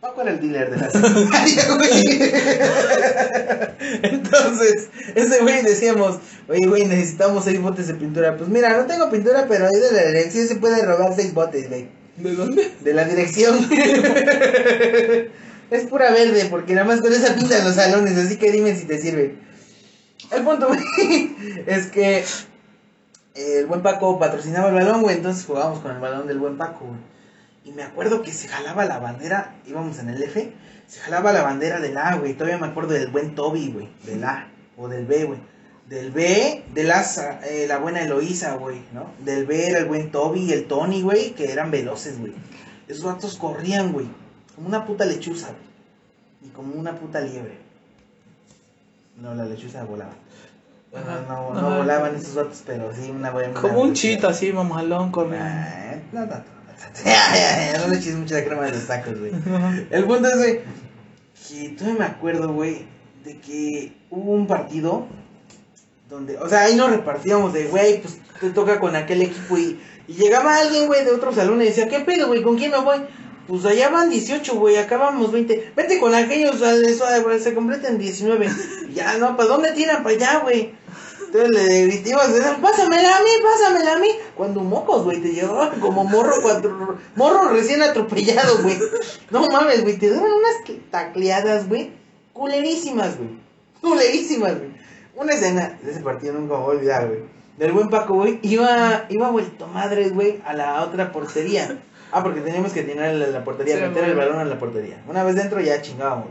[0.02, 0.88] Paco era el dealer de la.
[4.04, 8.38] Entonces, ese güey decíamos, oye, güey, necesitamos seis botes de pintura.
[8.38, 11.68] Pues mira, no tengo pintura, pero ahí de la dirección se puede robar seis botes,
[11.70, 11.88] güey.
[12.18, 12.72] ¿De dónde?
[12.82, 13.58] De la dirección.
[15.70, 18.76] Es pura verde, porque nada más con esa pinta en los salones, así que dime
[18.76, 19.36] si te sirve.
[20.32, 20.70] El punto,
[21.66, 22.24] es que
[23.36, 26.86] el buen Paco patrocinaba el balón, güey, entonces jugábamos con el balón del buen Paco,
[26.86, 27.00] güey.
[27.66, 30.54] Y me acuerdo que se jalaba la bandera, íbamos en el F,
[30.88, 32.34] se jalaba la bandera del A, güey.
[32.34, 34.48] Todavía me acuerdo del buen Toby, güey, del A,
[34.78, 35.40] o del B, güey.
[35.90, 37.06] Del B, de la,
[37.46, 39.12] eh, la buena Eloísa, güey, ¿no?
[39.20, 42.34] Del B era el buen Toby y el Tony, güey, que eran veloces, güey.
[42.88, 44.08] Esos vatos corrían, güey,
[44.58, 46.48] como una puta lechuza, güey.
[46.48, 47.60] Y como una puta liebre.
[49.22, 50.14] No, la lechuza volaba.
[50.92, 51.78] Bueno, no, no, Ajá.
[51.78, 53.54] volaban esos vatos, pero sí una buena.
[53.54, 55.12] Como un chita así, mamalón.
[55.40, 56.44] Ah, no no
[57.06, 59.32] ya, no le eches mucha crema de los tacos, güey.
[59.92, 60.62] El punto es, güey,
[61.48, 62.88] que todavía me acuerdo, güey,
[63.24, 65.06] de que hubo un partido
[66.10, 69.80] donde, o sea, ahí nos repartíamos de, güey, pues te toca con aquel equipo y,
[70.08, 72.42] y llegaba alguien, güey, de otro salón y decía, ¿qué pedo, güey?
[72.42, 72.98] ¿Con quién me voy?
[73.48, 75.72] Pues allá van 18, güey, acá vamos 20.
[75.76, 78.50] Vete con aquellos, suave, güey, se completen 19.
[78.90, 80.04] Y ya, no, ¿para dónde tiran?
[80.04, 80.74] Para allá, güey.
[81.28, 82.30] Entonces le gritabas,
[82.62, 84.10] pásamela a mí, pásamela a mí.
[84.36, 88.78] Cuando mocos, güey, te llevaban como morro cuatro, morro recién atropellado, güey.
[89.30, 91.92] No mames, güey, te daban unas tacleadas, güey,
[92.34, 93.30] culerísimas, güey.
[93.82, 94.72] Culerísimas, güey.
[95.16, 97.20] Una escena de ese partido nunca me voy a olvidar, güey.
[97.58, 101.82] Del buen Paco, güey, iba, iba vuelto madres, güey, a la otra portería.
[102.12, 105.02] Ah, porque teníamos que tirar la, la portería, Sí, meter el balón a la portería.
[105.08, 106.28] Una vez dentro ya chingábamos.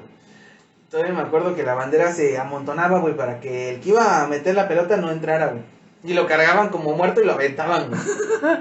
[0.91, 4.27] Todavía me acuerdo que la bandera se amontonaba, güey, para que el que iba a
[4.29, 5.63] meter la pelota no entrara, güey.
[6.05, 8.01] Y lo cargaban como muerto y lo aventaban, güey.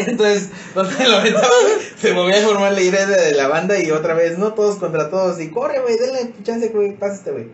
[0.00, 1.50] Entonces, donde lo aventaban,
[1.96, 5.10] se movía a formar la idea de la banda y otra vez, no todos contra
[5.10, 5.40] todos.
[5.40, 7.48] Y corre, güey, denle chance, güey, pásate, güey.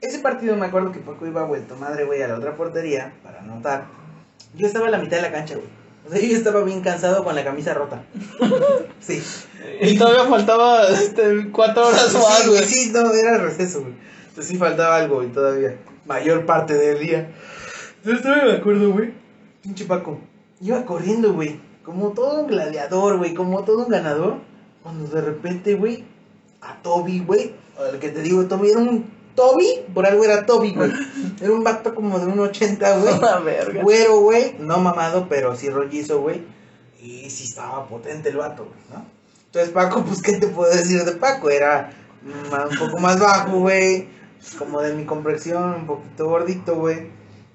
[0.00, 3.40] Ese partido me acuerdo que Paco iba vuelto madre, güey, a la otra portería para
[3.40, 3.86] anotar.
[4.54, 5.68] Yo estaba a la mitad de la cancha, güey.
[6.06, 8.02] O sea, yo estaba bien cansado con la camisa rota.
[9.00, 9.22] Sí.
[9.80, 12.64] Y todavía faltaba este, cuatro horas más, Sí, güey.
[12.64, 13.94] Sí, no, era receso, güey.
[14.28, 15.76] Entonces sí faltaba algo, güey, todavía.
[16.06, 17.30] Mayor parte del día.
[17.98, 19.12] Entonces todavía me acuerdo, güey.
[19.62, 20.18] Pinche Paco.
[20.60, 21.60] Iba corriendo, güey.
[21.84, 23.34] Como todo un gladiador, güey.
[23.34, 24.38] Como todo un ganador.
[24.82, 26.04] Cuando de repente, güey,
[26.60, 27.54] a Toby, güey.
[27.92, 29.04] El que te digo, Toby era un
[29.36, 29.84] Toby.
[29.94, 30.90] Por algo era Toby, güey.
[31.40, 33.18] Era un vato como de un 80, güey.
[33.20, 33.82] La verga.
[33.82, 34.56] Güero, güey.
[34.58, 36.42] No mamado, pero sí rollizo, güey.
[37.00, 39.06] Y sí estaba potente el vato, güey, ¿no?
[39.44, 41.50] Entonces Paco, pues, ¿qué te puedo decir de Paco?
[41.50, 41.90] Era
[42.24, 44.08] un poco más bajo, güey.
[44.58, 47.10] Como de mi complexión, un poquito gordito, güey.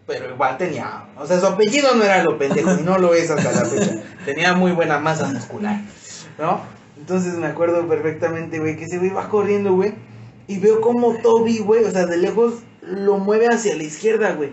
[0.07, 3.29] Pero igual tenía, o sea, su apellido no era lo pendejo, y no lo es
[3.29, 4.03] hasta la fecha.
[4.25, 5.79] Tenía muy buena masa muscular,
[6.37, 6.61] ¿no?
[6.97, 9.93] Entonces me acuerdo perfectamente, güey, que ese güey va corriendo, güey.
[10.47, 14.51] Y veo como Toby, güey, o sea, de lejos lo mueve hacia la izquierda, güey.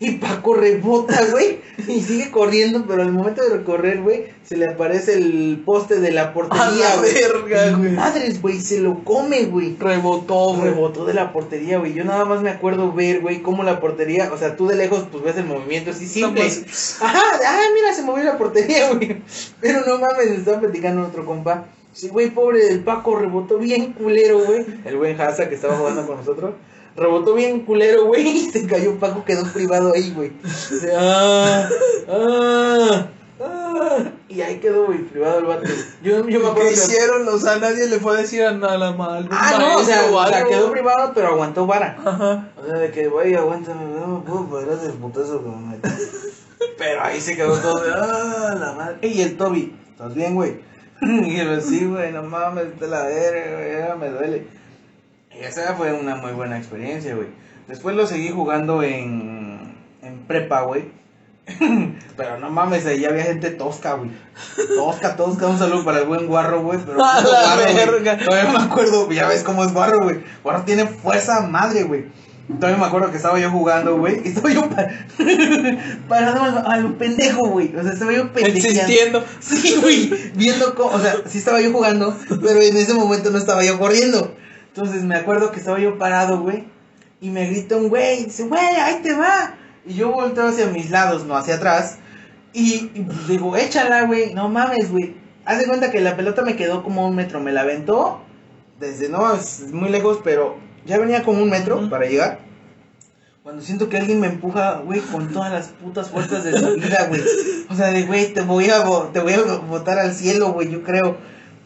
[0.00, 1.62] Y Paco rebota, güey.
[1.88, 6.12] Y sigue corriendo, pero al momento de recorrer, güey, se le aparece el poste de
[6.12, 7.12] la portería, güey.
[7.12, 7.92] verga, Y güey.
[7.92, 9.76] Madres, güey, se lo come, güey.
[9.78, 10.70] Rebotó, güey.
[10.70, 11.92] Rebotó de la portería, güey.
[11.92, 15.06] Yo nada más me acuerdo ver, güey, cómo la portería, o sea, tú de lejos,
[15.10, 16.42] pues ves el movimiento así simple.
[17.00, 19.20] Ajá, ah, mira, se movió la portería, güey.
[19.60, 21.66] Pero no mames, me estaba platicando otro compa.
[21.94, 24.66] Sí, güey, pobre del Paco, rebotó bien culero, güey.
[24.84, 26.54] El buen Haza que estaba jugando con nosotros.
[26.96, 28.26] Rebotó bien culero, güey.
[28.28, 30.32] Y se cayó Paco, quedó privado ahí, güey.
[30.44, 30.48] O
[30.80, 31.68] sea, ah,
[32.08, 33.06] ah,
[33.40, 33.98] ah.
[34.28, 35.68] Y ahí quedó, güey, privado el vato.
[36.02, 37.28] Yo, yo me acuerdo ¿Qué que- hicieron?
[37.28, 39.28] O sea, nadie le fue a decir a nada mal.
[39.30, 41.96] Ah, no, o sea, o sea, quedó privado, pero aguantó vara.
[42.04, 42.48] Ajá.
[42.60, 45.88] O sea, de que, güey, aguántame, no me puedo parar del putazo que me metí.
[46.76, 48.96] Pero ahí se quedó todo de, ah, la madre.
[49.02, 50.58] Ey, el Toby, ¿estás bien, güey?
[51.26, 54.46] Y yo, sí, güey, no mames, te la verga, güey, me duele.
[55.34, 57.28] Y esa fue una muy buena experiencia, güey.
[57.68, 60.90] Después lo seguí jugando en, en prepa, güey.
[62.16, 64.10] Pero no mames, ahí había gente tosca, güey.
[64.76, 65.46] Tosca, tosca.
[65.46, 66.78] Un saludo para el buen guarro, güey.
[66.84, 68.18] Pero A puto la guarro, verga.
[68.18, 70.22] Todavía me acuerdo, ya ves cómo es guarro, güey.
[70.42, 72.06] Guarro tiene fuerza madre, güey.
[72.60, 74.20] Todavía me acuerdo que estaba yo jugando, güey.
[74.24, 74.88] y Estaba yo pa-
[76.08, 77.74] parado a lo, pendejo, güey.
[77.74, 78.68] O sea, estaba yo pendejeando.
[78.68, 79.24] Existiendo.
[79.40, 80.30] Sí, güey.
[80.34, 83.78] Viendo cómo, o sea, sí estaba yo jugando, pero en ese momento no estaba yo
[83.78, 84.34] corriendo.
[84.68, 86.64] Entonces me acuerdo que estaba yo parado, güey.
[87.20, 88.24] Y me grita un güey.
[88.24, 89.54] Dice, güey, ahí te va.
[89.86, 91.98] Y yo volteo hacia mis lados, no hacia atrás.
[92.52, 94.34] Y, y, pues, digo, échala, güey.
[94.34, 95.16] No mames, güey.
[95.46, 97.40] Haz de cuenta que la pelota me quedó como un metro.
[97.40, 98.20] Me la aventó.
[98.80, 100.56] Desde, no, es muy lejos, pero
[100.86, 102.38] ya venía como un metro para llegar.
[103.42, 107.06] Cuando siento que alguien me empuja, güey, con todas las putas fuerzas de su vida,
[107.08, 107.20] güey.
[107.68, 108.82] O sea, de, güey, te voy a,
[109.12, 111.18] te voy a botar al cielo, güey, yo creo.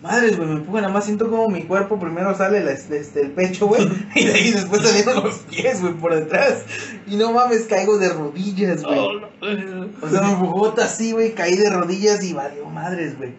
[0.03, 3.31] Madres, güey, me empujan, nada más siento como mi cuerpo primero sale la- este, el
[3.33, 3.83] pecho, güey,
[4.15, 6.63] y de ahí después salieron los pies, güey, por detrás.
[7.07, 8.99] Y no mames, caigo de rodillas, güey.
[8.99, 10.07] Oh.
[10.07, 13.35] O sea, me empujó así, güey, caí de rodillas y valió madres, güey.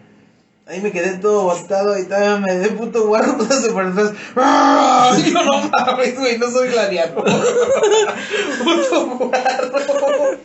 [0.66, 4.12] Ahí me quedé todo botado y todavía me dé puto guarro putazo por atrás.
[4.36, 5.16] ¡Ah!
[5.26, 7.24] Yo no mames, güey, no soy gladiador.
[8.64, 10.38] puto guarro.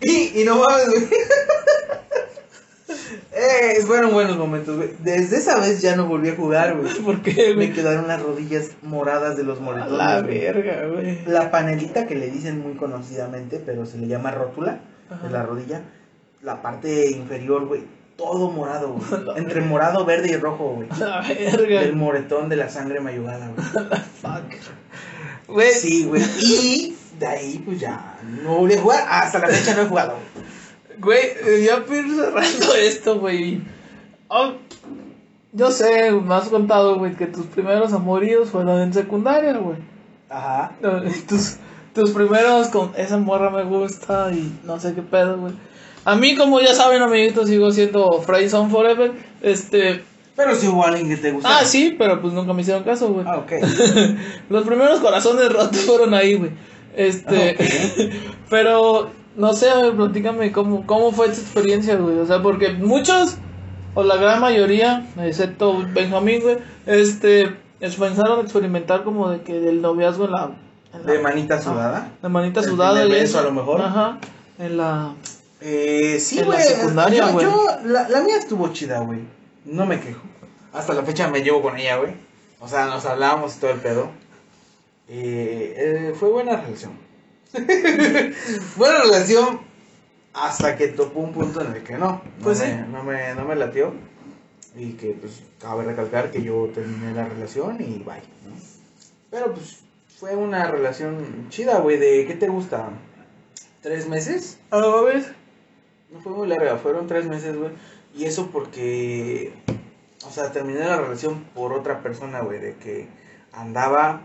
[0.00, 1.08] Y, y no mames, güey.
[3.32, 4.90] Eh, fueron buenos momentos, güey.
[4.98, 6.92] Desde esa vez ya no volví a jugar, güey.
[7.00, 7.72] ¿Por qué, Me güey?
[7.72, 9.96] quedaron las rodillas moradas de los moretones.
[9.96, 11.24] la verga, güey.
[11.26, 14.80] La panelita que le dicen muy conocidamente, pero se le llama rótula
[15.22, 15.82] de la rodilla.
[16.42, 17.84] La parte inferior, güey,
[18.20, 19.24] todo morado, güey.
[19.24, 20.88] La Entre morado, verde y rojo, güey.
[20.90, 21.96] A la El verga.
[21.96, 23.66] moretón de la sangre mayugada, güey.
[24.22, 25.48] Fuck.
[25.48, 25.72] Güey.
[25.72, 26.22] Sí, güey.
[26.40, 29.04] Y de ahí, pues ya, no volví a jugar.
[29.08, 30.46] Hasta la fecha no he jugado, güey.
[31.00, 33.62] Güey, ya para ir cerrando esto, güey.
[34.28, 34.52] Oh,
[35.52, 39.78] yo sé, me has contado, güey, que tus primeros amoríos fueron en secundaria, güey.
[40.28, 40.72] Ajá.
[41.26, 41.56] Tus,
[41.94, 45.54] tus primeros con esa morra me gusta y no sé qué pedo, güey.
[46.04, 49.12] A mí, como ya saben, amiguitos, sigo siendo Friendzone Forever.
[49.42, 50.02] Este.
[50.36, 51.58] Pero si hubo alguien que te gustaba.
[51.58, 53.26] Ah, sí, pero pues nunca me hicieron caso, güey.
[53.28, 53.52] Ah, ok.
[54.48, 56.50] Los primeros corazones rotos fueron ahí, güey.
[56.96, 57.56] Este.
[58.50, 62.18] pero, no sé, a platícame cómo, cómo fue tu experiencia, güey.
[62.18, 63.36] O sea, porque muchos,
[63.94, 67.54] o la gran mayoría, excepto Benjamín, güey, este.
[67.80, 70.50] es- Pensaron experimentar como de que del noviazgo en la.
[70.94, 72.08] en la- De manita sudada.
[72.22, 73.38] de manita El sudada beso, eso.
[73.40, 73.82] a lo mejor.
[73.82, 74.18] Ajá.
[74.58, 75.12] En la.
[75.60, 76.62] Eh, sí, güey.
[76.62, 77.46] secundaria, yo- güey.
[77.46, 79.20] yo- la, la mía estuvo chida, güey.
[79.64, 80.22] No me quejo.
[80.72, 82.14] Hasta la fecha me llevo con ella, güey.
[82.60, 84.10] O sea, nos hablábamos y todo el pedo.
[85.08, 85.74] Eh,
[86.10, 86.92] eh, fue buena relación.
[88.76, 89.60] buena relación
[90.32, 92.06] hasta que topó un punto en el que no.
[92.06, 92.72] No, Pues me, sí.
[92.90, 93.92] no, me, no me latió.
[94.76, 98.54] Y que, pues, cabe recalcar que yo terminé la relación y bye, ¿no?
[99.30, 99.80] Pero, pues,
[100.18, 101.98] fue una relación chida, güey.
[101.98, 102.88] ¿De qué te gusta?
[103.82, 104.58] ¿Tres meses?
[104.70, 105.34] A ver.
[106.12, 107.70] No fue muy larga, fueron tres meses, güey.
[108.16, 109.52] Y eso porque,
[110.26, 113.06] o sea, terminé la relación por otra persona, güey, de que
[113.52, 114.22] andaba,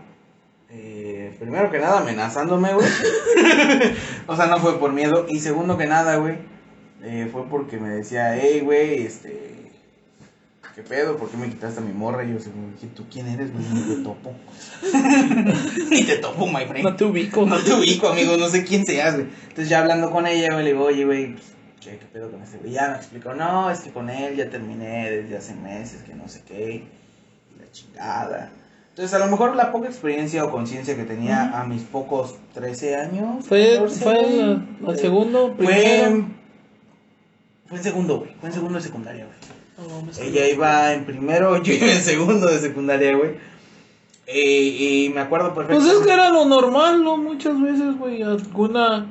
[0.68, 2.88] eh, primero que nada, amenazándome, güey.
[4.26, 5.26] o sea, no fue por miedo.
[5.28, 6.38] Y segundo que nada, güey,
[7.02, 9.70] eh, fue porque me decía, hey, güey, este,
[10.74, 11.16] ¿qué pedo?
[11.16, 12.24] ¿Por qué me quitaste a mi morra?
[12.24, 12.50] Y yo, así,
[12.96, 13.64] ¿tú quién eres, güey?
[13.64, 14.34] Ni te topo.
[15.90, 16.84] Ni te topo, my friend.
[16.84, 17.46] No te ubico.
[17.46, 19.28] No te ubico, amigo, no sé quién seas, güey.
[19.42, 21.55] Entonces ya hablando con ella, güey, le digo, oye, güey, pues,
[21.90, 22.72] ¿qué, qué pedo con este güey?
[22.72, 26.28] Ya me explicó, no, es que con él ya terminé desde hace meses, que no
[26.28, 28.50] sé qué, y la chingada.
[28.90, 32.96] Entonces a lo mejor la poca experiencia o conciencia que tenía a mis pocos 13
[32.96, 33.46] años.
[33.46, 36.06] Fue, 14, fue el, el eh, segundo, Fue, primero.
[36.06, 36.36] en-
[37.66, 40.16] fue en segundo, güey, fue en segundo de secundaria, güey.
[40.28, 43.32] Ella iba en primero, yo iba en segundo de secundaria, güey.
[44.28, 46.00] Eh, y me acuerdo Pues perfectamente.
[46.00, 47.16] es que era lo normal, ¿no?
[47.16, 48.22] Muchas veces, güey.
[48.22, 49.06] Alguna.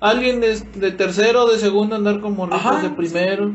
[0.00, 3.52] Alguien de, de tercero o de segundo andar como ricos Ajá, de primero.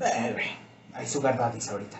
[0.00, 0.46] Eh, güey,
[0.94, 1.98] hay sugar daddies ahorita.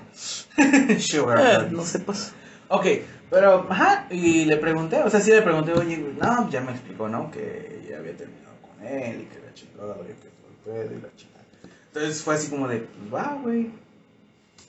[1.00, 1.72] sugar Eh, daddies.
[1.72, 2.32] no sepas.
[2.68, 2.86] Ok,
[3.30, 6.72] pero, ajá, y le pregunté, o sea, sí le pregunté, oye, güey, no, ya me
[6.72, 7.30] explicó, ¿no?
[7.30, 10.98] Que ya había terminado con él y que la chingada, y que todo el pedo
[10.98, 11.44] y la chingada.
[11.88, 13.70] Entonces fue así como de, pues va, güey,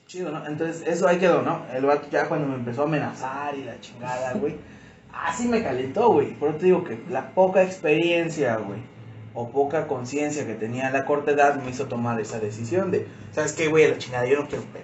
[0.08, 0.46] chido, ¿no?
[0.46, 1.66] Entonces eso ahí quedó, ¿no?
[1.74, 4.56] El vato ya cuando me empezó a amenazar y la chingada, güey,
[5.14, 6.34] así me calentó, güey.
[6.34, 8.80] Por eso te digo que la poca experiencia, güey,
[9.34, 13.08] o poca conciencia que tenía a la corta edad me hizo tomar esa decisión de,
[13.32, 13.90] ¿sabes qué, güey?
[13.90, 14.84] La chingada, yo no quiero pedo.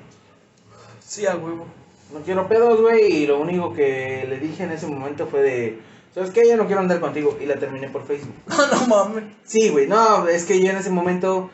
[0.99, 1.65] Sí, a huevo.
[2.13, 5.79] No quiero pedos, güey, y lo único que le dije en ese momento fue de,
[6.13, 6.47] ¿sabes qué?
[6.47, 8.33] Ya no quiero andar contigo, y la terminé por Facebook.
[8.47, 9.23] No, no mames.
[9.43, 11.51] Sí, güey, no, es que yo en ese momento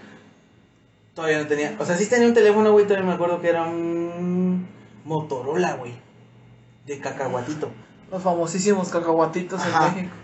[1.13, 3.63] todavía no tenía, o sea, sí tenía un teléfono, güey, todavía me acuerdo que era
[3.63, 4.67] un
[5.03, 5.93] Motorola, güey,
[6.85, 7.69] de cacahuatito.
[8.15, 9.89] Los famosísimos cacahuatitos Ajá.
[9.89, 10.15] en México.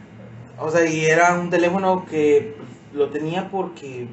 [0.59, 2.55] O sea, y era un teléfono que
[2.93, 4.07] lo tenía porque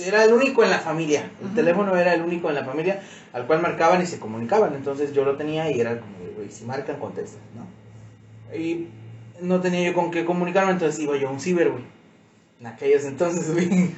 [0.00, 1.30] era el único en la familia.
[1.42, 3.00] El teléfono era el único en la familia
[3.32, 4.74] al cual marcaban y se comunicaban.
[4.74, 8.54] Entonces yo lo tenía y era como, güey, si marcan, contestan, ¿no?
[8.54, 8.88] Y
[9.40, 11.84] no tenía yo con qué comunicarme, entonces iba yo a un ciber, güey.
[12.60, 13.94] En aquellos entonces, güey.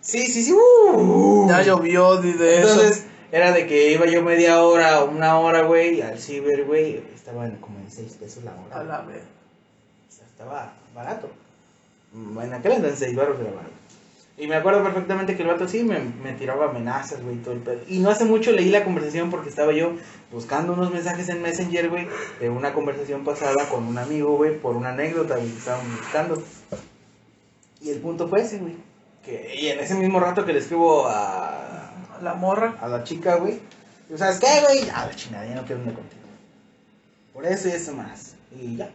[0.00, 0.52] Sí, sí, sí.
[0.52, 1.48] uh.
[1.48, 2.70] Ya llovió de, eso.
[2.70, 7.15] Entonces, era de que iba yo media hora una hora, güey, al ciber, güey.
[7.26, 8.80] Estaba en- como en 6 pesos la hora.
[8.80, 9.22] A la vez.
[10.08, 11.28] O sea, estaba barato.
[12.14, 13.72] En aquel entonces 6 baros era barato.
[14.38, 17.54] Y me acuerdo perfectamente que el vato sí me, me tiraba amenazas, güey, y todo
[17.54, 17.80] el pedo.
[17.88, 19.94] Y no hace mucho leí la conversación porque estaba yo
[20.30, 22.06] buscando unos mensajes en Messenger, güey,
[22.38, 26.42] de una conversación pasada con un amigo, güey, por una anécdota que estábamos buscando.
[27.80, 28.74] Y el punto fue ese, güey.
[29.24, 31.90] Que, y en ese mismo rato que le escribo a,
[32.22, 32.76] La morra.
[32.80, 33.58] a la chica, güey.
[34.06, 34.88] Digo, ¿sabes qué, güey?
[34.90, 36.15] A la chingada, ya no quiero andar contigo.
[37.36, 38.34] Por eso y eso más.
[38.58, 38.88] Y ya.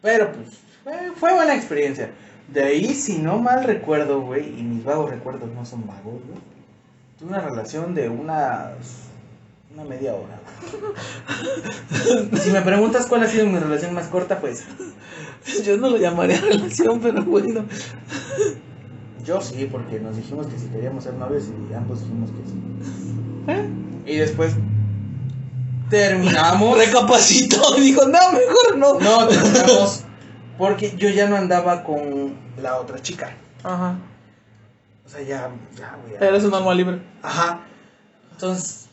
[0.00, 2.12] Pero pues, fue, fue buena experiencia.
[2.48, 6.40] De ahí, si no mal recuerdo, güey, y mis vagos recuerdos no son vagos, güey.
[7.18, 9.10] Tuve una relación de unas.
[9.74, 10.40] Una media hora.
[12.40, 14.64] si me preguntas cuál ha sido mi relación más corta, pues.
[15.62, 17.66] Yo no lo llamaría relación, pero bueno.
[19.26, 24.12] Yo sí, porque nos dijimos que si queríamos ser novios y ambos dijimos que sí.
[24.12, 24.54] Y después.
[25.90, 26.78] Terminamos.
[26.78, 28.98] Recapacitó y dijo, no, mejor no.
[29.00, 30.04] No, terminamos.
[30.58, 33.36] Porque yo ya no andaba con la otra chica.
[33.62, 33.98] Ajá.
[35.04, 36.18] O sea, ya, ya, güey.
[36.18, 36.26] ya.
[36.26, 37.02] Eres un alma libre.
[37.22, 37.60] Ajá.
[38.32, 38.88] Entonces,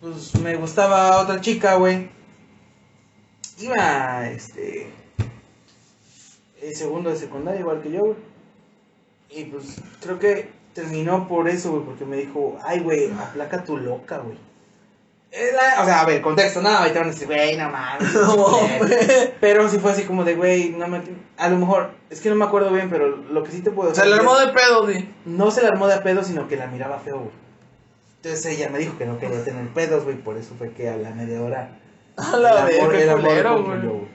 [0.00, 2.10] pues me gustaba otra chica, güey.
[3.58, 4.92] Iba, este.
[6.60, 8.16] En segundo de secundaria, igual que yo, güey.
[9.30, 13.76] Y pues creo que terminó por eso, güey, porque me dijo, ay, güey, aplaca tu
[13.76, 14.36] loca, güey.
[15.32, 18.12] Es la- O sea, a ver, contexto, nada, ahorita van a decir, güey, no mames.
[18.14, 18.58] No.
[19.40, 21.00] Pero sí fue así como de, güey, no me.
[21.38, 23.94] A lo mejor, es que no me acuerdo bien, pero lo que sí te puedo
[23.94, 25.08] Se le armó de pedo, di.
[25.24, 27.30] no se la armó de pedo, sino que la miraba feo, güey.
[28.16, 30.96] Entonces ella me dijo que no quería tener pedos, güey, por eso fue que a
[30.96, 31.78] la media hora.
[32.18, 33.80] A la culero, concluyó, güey.
[33.80, 34.08] güey.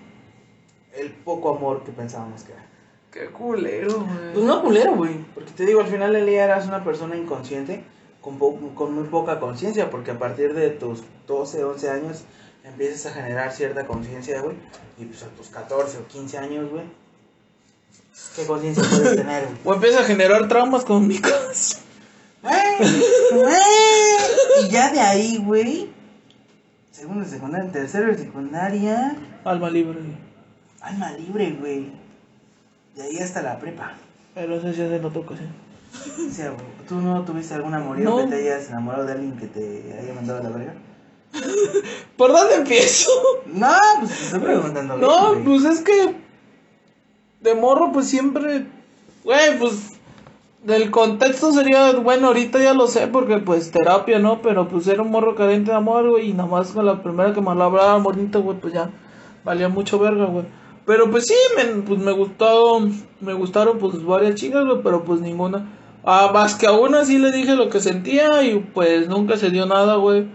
[0.93, 2.63] El poco amor que pensábamos que era.
[3.11, 4.45] Qué culero, Pues güey.
[4.45, 5.15] no culero, güey.
[5.33, 7.83] Porque te digo, al final del día eras una persona inconsciente,
[8.21, 8.37] con,
[8.73, 12.23] con muy poca conciencia, porque a partir de tus 12, 11 años
[12.63, 14.55] empiezas a generar cierta conciencia, güey.
[14.97, 16.83] Y pues a tus 14 o 15 años, güey.
[18.35, 19.57] ¿Qué conciencia puedes tener, güey?
[19.63, 21.19] O empieza a generar traumas con mi.
[24.61, 25.89] Y ya de ahí, güey.
[26.91, 29.15] Segundo de secundaria, tercero de secundaria.
[29.43, 29.99] Alma libre.
[30.81, 31.91] Alma libre, güey.
[32.95, 33.93] De ahí hasta la prepa.
[34.33, 35.43] Pero eso ya se notó casi.
[36.27, 38.17] O sea, güey, ¿tú no tuviste algún amorío No.
[38.17, 40.73] que te hayas enamorado de alguien que te haya mandado a la verga?
[42.17, 43.11] ¿Por dónde empiezo?
[43.47, 43.67] No,
[43.99, 44.97] pues te estoy preguntando.
[44.97, 46.15] No, bien, pues es que
[47.41, 48.65] de morro pues siempre,
[49.23, 49.93] güey, pues
[50.63, 54.41] del contexto sería, bueno, ahorita ya lo sé porque pues terapia, ¿no?
[54.41, 57.33] Pero pues era un morro carente de amor, güey, y nada más con la primera
[57.33, 58.89] que me hablaba bonito, güey, pues ya
[59.43, 60.45] valía mucho verga, güey.
[60.85, 65.19] Pero pues sí, me, pues me gustaron, me gustaron pues varias chicas, güey, pero pues
[65.21, 65.76] ninguna.
[66.09, 69.49] Ah, más que a una sí le dije lo que sentía y pues nunca se
[69.49, 70.25] dio nada, güey.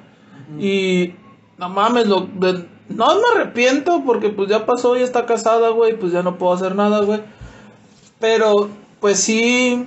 [0.58, 1.14] Y
[1.56, 5.98] no mames, lo, de- no me arrepiento porque pues ya pasó, ya está casada, güey,
[5.98, 7.20] pues ya no puedo hacer nada, güey.
[8.20, 8.68] Pero
[9.00, 9.86] pues sí,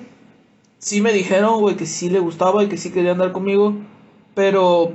[0.80, 3.76] sí me dijeron, güey, que sí le gustaba y que sí quería andar conmigo.
[4.34, 4.94] Pero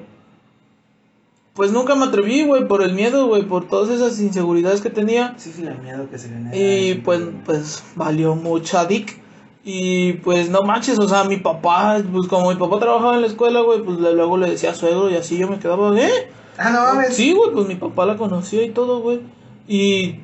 [1.54, 5.34] pues nunca me atreví, güey, por el miedo, güey, por todas esas inseguridades que tenía.
[5.36, 6.56] Sí, sí, el miedo que se genera.
[6.56, 9.19] Y es pues, pues valió mucha dick.
[9.62, 13.26] Y pues no manches, o sea, mi papá, pues como mi papá trabajaba en la
[13.26, 16.32] escuela, güey, pues luego le decía suegro y así yo me quedaba, ¿eh?
[16.56, 17.14] Ah, no mames.
[17.14, 19.20] Sí, güey, pues mi papá la conocía y todo, güey.
[19.68, 20.20] Y,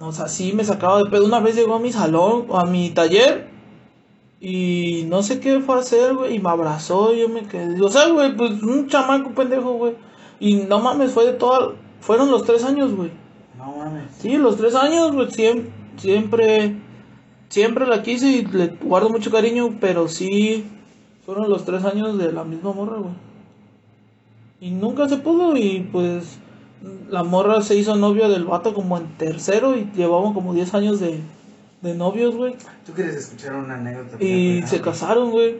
[0.00, 1.24] o sea, sí me sacaba de pedo.
[1.24, 3.48] Una vez llegó a mi salón, a mi taller,
[4.40, 7.80] y no sé qué fue a hacer, güey, y me abrazó y yo me quedé.
[7.82, 9.94] O sea, güey, pues un chamaco pendejo, güey.
[10.38, 11.74] Y no mames, fue de toda.
[12.00, 13.10] Fueron los tres años, güey.
[13.56, 14.12] No mames.
[14.18, 16.76] Sí, los tres años, güey, siempre, siempre,
[17.48, 20.64] siempre la quise y le guardo mucho cariño, pero sí,
[21.24, 23.14] fueron los tres años de la misma morra, güey.
[24.60, 26.38] Y nunca se pudo y pues
[27.08, 31.00] la morra se hizo novia del vato como en tercero y llevamos como 10 años
[31.00, 31.20] de,
[31.82, 32.56] de novios, güey.
[32.86, 34.22] ¿Tú quieres escuchar una anécdota?
[34.22, 35.58] Y se casaron, güey.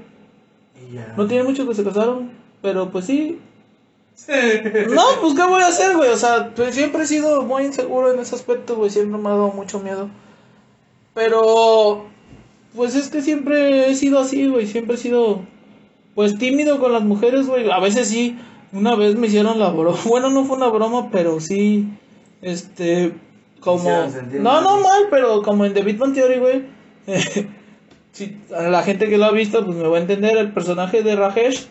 [0.93, 1.15] Ya.
[1.17, 2.31] No tiene mucho que se casaron,
[2.63, 3.41] pero pues sí.
[4.29, 6.11] No, pues qué voy a hacer, güey.
[6.11, 8.91] O sea, pues, siempre he sido muy inseguro en ese aspecto, güey.
[8.91, 10.09] Siempre me ha dado mucho miedo.
[11.19, 12.07] Pero,
[12.77, 14.69] pues es que siempre he sido así, güey.
[14.69, 15.43] Siempre he sido,
[16.15, 17.69] pues tímido con las mujeres, güey.
[17.69, 18.39] A veces sí.
[18.73, 19.99] Una vez me hicieron la broma.
[20.07, 21.89] Bueno, no fue una broma, pero sí.
[22.41, 23.13] Este,
[23.59, 23.91] como.
[24.33, 26.63] No, no mal, pero como en The Big Bang Theory, güey.
[28.57, 31.17] A la gente que lo ha visto, pues me va a entender el personaje de
[31.17, 31.67] Rajesh.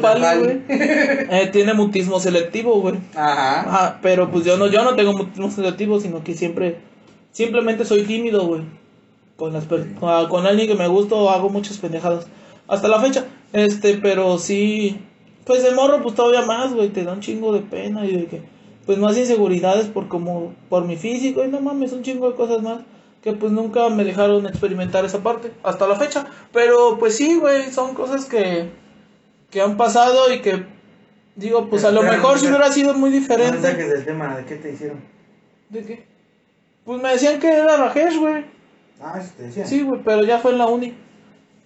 [0.00, 0.38] Pali.
[0.38, 0.60] güey.
[0.68, 2.96] Eh, tiene mutismo selectivo, güey.
[3.14, 3.60] Ajá.
[3.60, 6.78] Ajá, pero pues yo no, yo no tengo mutismo selectivo, sino que siempre,
[7.32, 8.62] simplemente soy tímido, güey.
[9.36, 12.26] Con las per- ah, con alguien que me gusta hago muchas pendejadas.
[12.68, 15.00] Hasta la fecha, este, pero sí,
[15.44, 18.26] pues de morro, pues todavía más, güey, te da un chingo de pena y de
[18.26, 18.42] que,
[18.86, 22.62] pues más inseguridades por como, por mi físico y no mames, un chingo de cosas
[22.62, 22.80] más
[23.22, 26.26] que pues nunca me dejaron experimentar esa parte hasta la fecha.
[26.54, 28.70] Pero pues sí, güey, son cosas que,
[29.50, 30.64] que han pasado y que
[31.36, 33.60] digo, pues a lo mejor si hubiera sido muy No diferente.
[33.60, 35.00] saques del tema, ¿de qué te hicieron?
[35.68, 36.04] ¿De qué?
[36.90, 38.44] Pues me decían que era Rajesh, güey.
[39.00, 39.64] Ah, eso te decía.
[39.64, 40.92] Sí, güey, pero ya fue en la uni.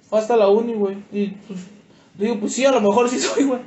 [0.07, 1.03] Fue hasta la uni, güey.
[1.11, 1.61] Y pues,
[2.19, 3.61] digo, pues sí, a lo mejor sí soy, güey.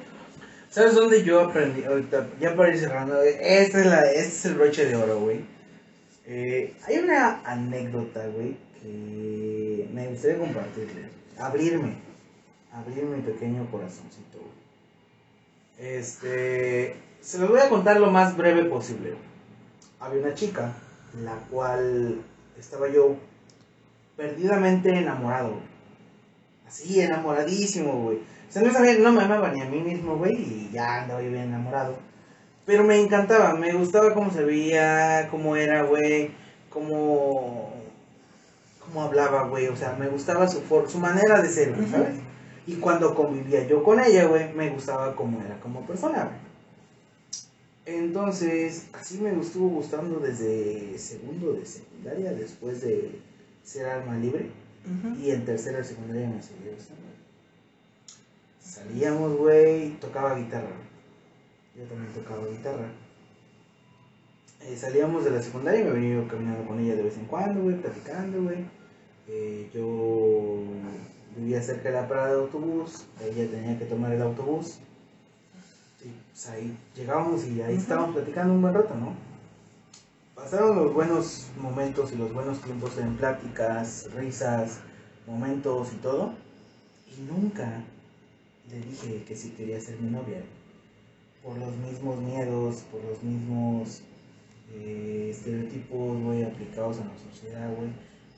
[0.69, 1.83] ¿Sabes dónde yo aprendí?
[1.83, 5.39] Ahorita, ya para ir cerrando, este es, la, este es el broche de oro, güey.
[6.27, 11.09] Eh, hay una anécdota, güey, que me gustaría compartirles.
[11.39, 11.95] Abrirme.
[12.71, 15.89] Abrir mi pequeño corazoncito, güey.
[15.89, 16.97] Este.
[17.19, 19.15] Se los voy a contar lo más breve posible.
[19.99, 20.71] Había una chica,
[21.23, 22.21] la cual
[22.57, 23.15] estaba yo
[24.15, 25.55] perdidamente enamorado.
[26.67, 28.17] Así, enamoradísimo, güey.
[28.17, 31.21] O sea, no, sabía, no me amaba ni a mí mismo, güey, y ya andaba
[31.21, 31.95] yo bien enamorado.
[32.65, 36.31] Pero me encantaba, me gustaba cómo se veía, cómo era, güey,
[36.69, 37.73] cómo,
[38.85, 39.67] cómo hablaba, güey.
[39.67, 41.75] O sea, me gustaba su, for- su manera de ser.
[41.89, 42.15] ¿sabes?
[42.65, 46.46] Y cuando convivía yo con ella, güey, me gustaba cómo era como persona, güey.
[47.87, 53.11] Entonces, así me estuvo gustando desde segundo de secundaria, después de
[53.63, 54.49] ser alma libre.
[55.21, 57.03] Y en tercero de secundaria me seguía gustando.
[58.59, 60.75] Salíamos, güey, tocaba guitarra.
[61.77, 62.91] Yo también tocaba guitarra.
[64.63, 67.25] Eh, salíamos de la secundaria y me venía yo caminando con ella de vez en
[67.25, 68.65] cuando, güey, platicando, güey.
[69.29, 70.61] Eh, yo
[71.37, 74.79] vivía cerca de la parada de autobús, ella tenía que tomar el autobús.
[76.03, 79.13] Y pues ahí llegábamos y ahí estábamos platicando un buen rato, ¿no?
[80.35, 84.79] Pasaron los buenos momentos y los buenos tiempos en pláticas, risas,
[85.25, 86.33] momentos y todo.
[87.17, 87.81] Y nunca
[88.69, 90.41] le dije que si quería ser mi novia.
[91.43, 94.01] Por los mismos miedos, por los mismos
[94.73, 97.89] eh, estereotipos, güey, aplicados en la sociedad, güey.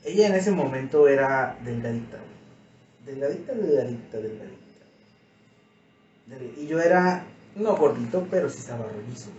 [0.04, 3.14] Ella en ese momento era delgadita, güey.
[3.14, 4.56] Delgadita, delgadita, delgadita.
[6.26, 7.24] Del- Y yo era,
[7.56, 9.30] no gordito, pero sí estaba rollizo.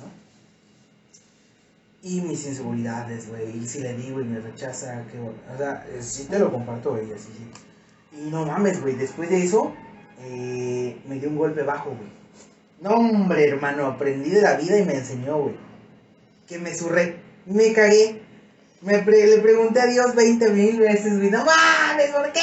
[0.00, 0.06] ¿no?
[2.02, 3.56] Y mis inseguridades, güey.
[3.58, 6.90] Y si le digo y me rechaza, que O sea, eh, sí te lo comparto,
[6.90, 7.12] güey.
[7.12, 8.18] Así, sí.
[8.18, 8.94] Y no mames, güey.
[8.94, 9.74] Después de eso,
[10.20, 12.10] eh, me dio un golpe bajo, güey.
[12.80, 13.86] No, hombre, hermano.
[13.86, 15.56] Aprendí de la vida y me enseñó, güey.
[16.46, 17.16] Que me surré.
[17.46, 18.22] Me cagué.
[18.82, 21.30] Me le pregunté a Dios 20 mil veces, güey.
[21.30, 22.40] No mames, ¿por qué?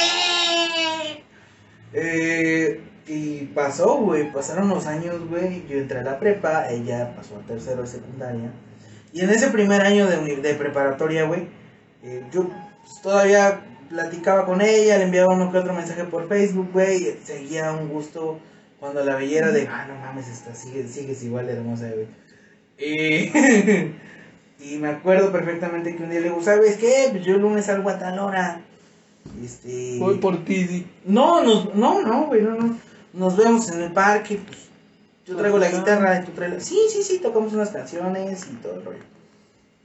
[1.94, 4.32] Eh, y pasó, güey.
[4.32, 5.66] Pasaron los años, güey.
[5.68, 6.70] Yo entré a la prepa.
[6.70, 8.50] Ella pasó a tercero de secundaria.
[9.12, 11.46] Y en ese primer año de, de preparatoria, güey,
[12.02, 16.70] eh, yo pues, todavía platicaba con ella, le enviaba uno que otro mensaje por Facebook,
[16.72, 18.40] güey, seguía un gusto
[18.80, 22.08] cuando la veía era de, ah, no mames, esta, sigue, sigues igual de hermosa, güey.
[22.76, 23.30] Y,
[24.74, 27.08] y me acuerdo perfectamente que un día le digo, ¿sabes qué?
[27.10, 28.60] Pues yo el lunes salgo a tal hora.
[29.42, 29.96] Este...
[29.98, 30.86] Voy por ti, sí.
[31.06, 32.76] No, nos, no, no, güey, no, no.
[33.14, 34.68] Nos vemos en el parque, pues.
[35.26, 36.60] Yo traigo la guitarra, tú traes la...
[36.60, 39.04] Sí, sí, sí, tocamos unas canciones y todo el rollo.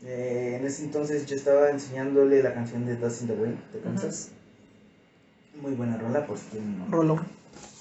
[0.04, 3.80] Eh, en ese entonces yo estaba enseñándole la canción de Dust in the Wind de
[3.80, 4.30] Kansas.
[5.62, 7.22] Muy buena rola, por si quieren Rolón.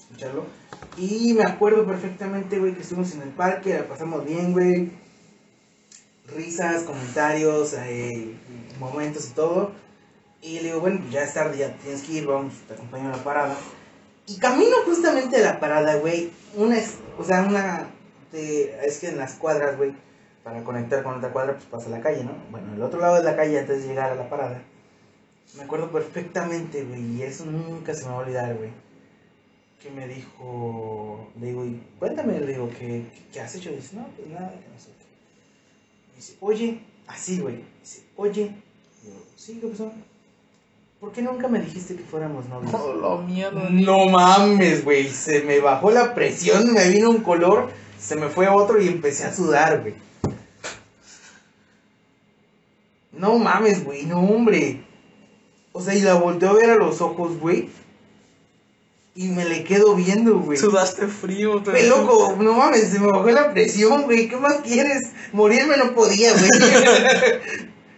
[0.03, 0.45] escucharlo.
[0.97, 4.91] Y me acuerdo perfectamente, güey, que estuvimos en el parque, la pasamos bien, güey.
[6.35, 8.35] Risas, comentarios, eh,
[8.79, 9.71] momentos y todo.
[10.41, 13.09] Y le digo, bueno, pues ya es tarde, ya tienes que ir, vamos, te acompaño
[13.09, 13.57] a la parada.
[14.29, 16.31] Y camino justamente a la parada, güey.
[16.55, 16.77] Una,
[17.17, 17.87] o sea, una,
[18.31, 19.93] de- es que en las cuadras, güey,
[20.43, 22.33] para conectar con otra cuadra, pues pasa la calle, ¿no?
[22.51, 24.61] Bueno, el otro lado de la calle antes de llegar a la parada.
[25.55, 28.69] Me acuerdo perfectamente, güey, y eso nunca se me va a olvidar, güey.
[29.81, 33.71] Que me dijo, le digo, y cuéntame, le digo, ¿qué, qué, has hecho?
[33.71, 36.15] dice, no, pues nada, que no sé qué.
[36.17, 37.63] Dice, oye, así, güey.
[37.81, 38.51] Dice, oye,
[39.03, 39.91] digo, sí, ¿qué pasó?
[40.99, 42.73] ¿Por qué nunca me dijiste que fuéramos novios?
[42.73, 43.69] Oh, la mierda.
[43.69, 45.09] No mames, güey.
[45.09, 49.23] Se me bajó la presión, me vino un color, se me fue otro y empecé
[49.23, 49.93] a sudar, güey.
[53.13, 54.81] No mames, güey, no, hombre.
[55.71, 57.69] O sea, y la volteo a ver a los ojos, güey.
[59.15, 60.57] Y me le quedo viendo, güey.
[60.57, 64.27] Sudaste frío, te Güey, loco, no mames, se me bajó la presión, güey.
[64.27, 65.13] ¿Qué más quieres?
[65.31, 66.49] Morirme no podía, güey.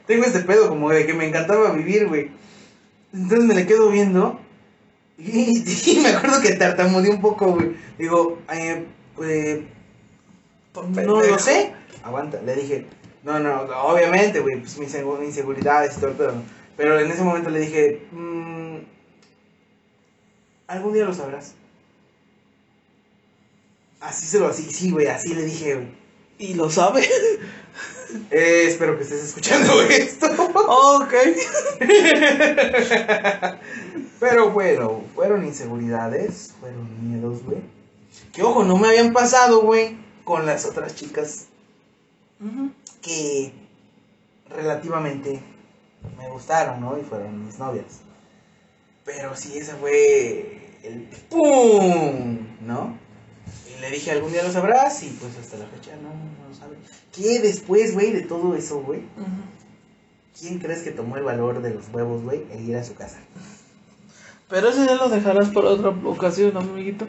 [0.06, 2.30] Tengo este pedo como de que me encantaba vivir, güey.
[3.14, 4.40] Entonces me le quedo viendo
[5.18, 7.76] Y, y me acuerdo que tartamudeé un poco, güey.
[7.98, 8.86] Digo, eh,
[9.24, 9.68] eh,
[11.04, 11.74] No lo sé.
[12.04, 12.86] Aguanta, le dije,
[13.24, 16.32] no, no, obviamente, güey, pues mis insegu- inseguridades y todo el pedo.
[16.34, 16.42] ¿no?
[16.78, 18.78] Pero en ese momento le dije, "Mm,
[20.68, 21.54] algún día lo sabrás.
[24.00, 25.88] Así se lo, así, sí, güey, así le dije, güey.
[26.40, 27.08] Y lo sabe.
[28.30, 30.28] Eh, espero que estés escuchando esto.
[30.28, 31.14] ok.
[34.20, 37.60] Pero bueno, fueron inseguridades, fueron miedos, güey.
[38.32, 41.48] Que ojo, no me habían pasado, güey, con las otras chicas
[43.02, 43.54] que
[44.50, 45.42] relativamente
[46.18, 46.98] me gustaron, ¿no?
[46.98, 48.02] Y fueron mis novias.
[49.06, 52.40] Pero sí, ese fue el ¡pum!
[52.62, 52.98] ¿No?
[53.68, 56.41] Y le dije, algún día lo sabrás, y pues hasta la fecha no.
[57.14, 59.02] ¿Qué después, güey, de todo eso, güey?
[60.40, 63.18] ¿Quién crees que tomó el valor de los huevos, güey, e ir a su casa?
[64.50, 67.08] Pero eso ya lo dejarás por otra ocasión, ¿no, amiguito?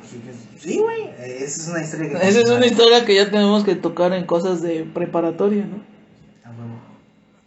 [0.60, 2.28] Sí, güey, esa es una historia que...
[2.28, 5.82] Esa es una historia que ya tenemos que tocar en cosas de preparatoria, ¿no?
[6.44, 6.50] Ah.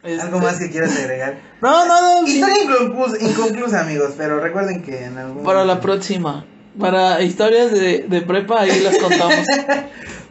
[0.04, 1.38] Este- ¿Algo más que quieras agregar?
[1.62, 2.28] No, no, no.
[2.28, 2.36] sí.
[2.36, 6.46] Historia inconclusa, inconclusa, amigos, pero recuerden que en algún Para la próxima.
[6.80, 9.34] Para historias de, de prepa, ahí las contamos.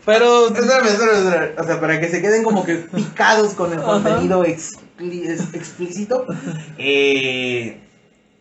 [0.04, 1.60] Pero Espérame, espérame, espérame.
[1.60, 6.26] O sea, para que se queden como que picados con el contenido explícito.
[6.78, 7.80] Eh,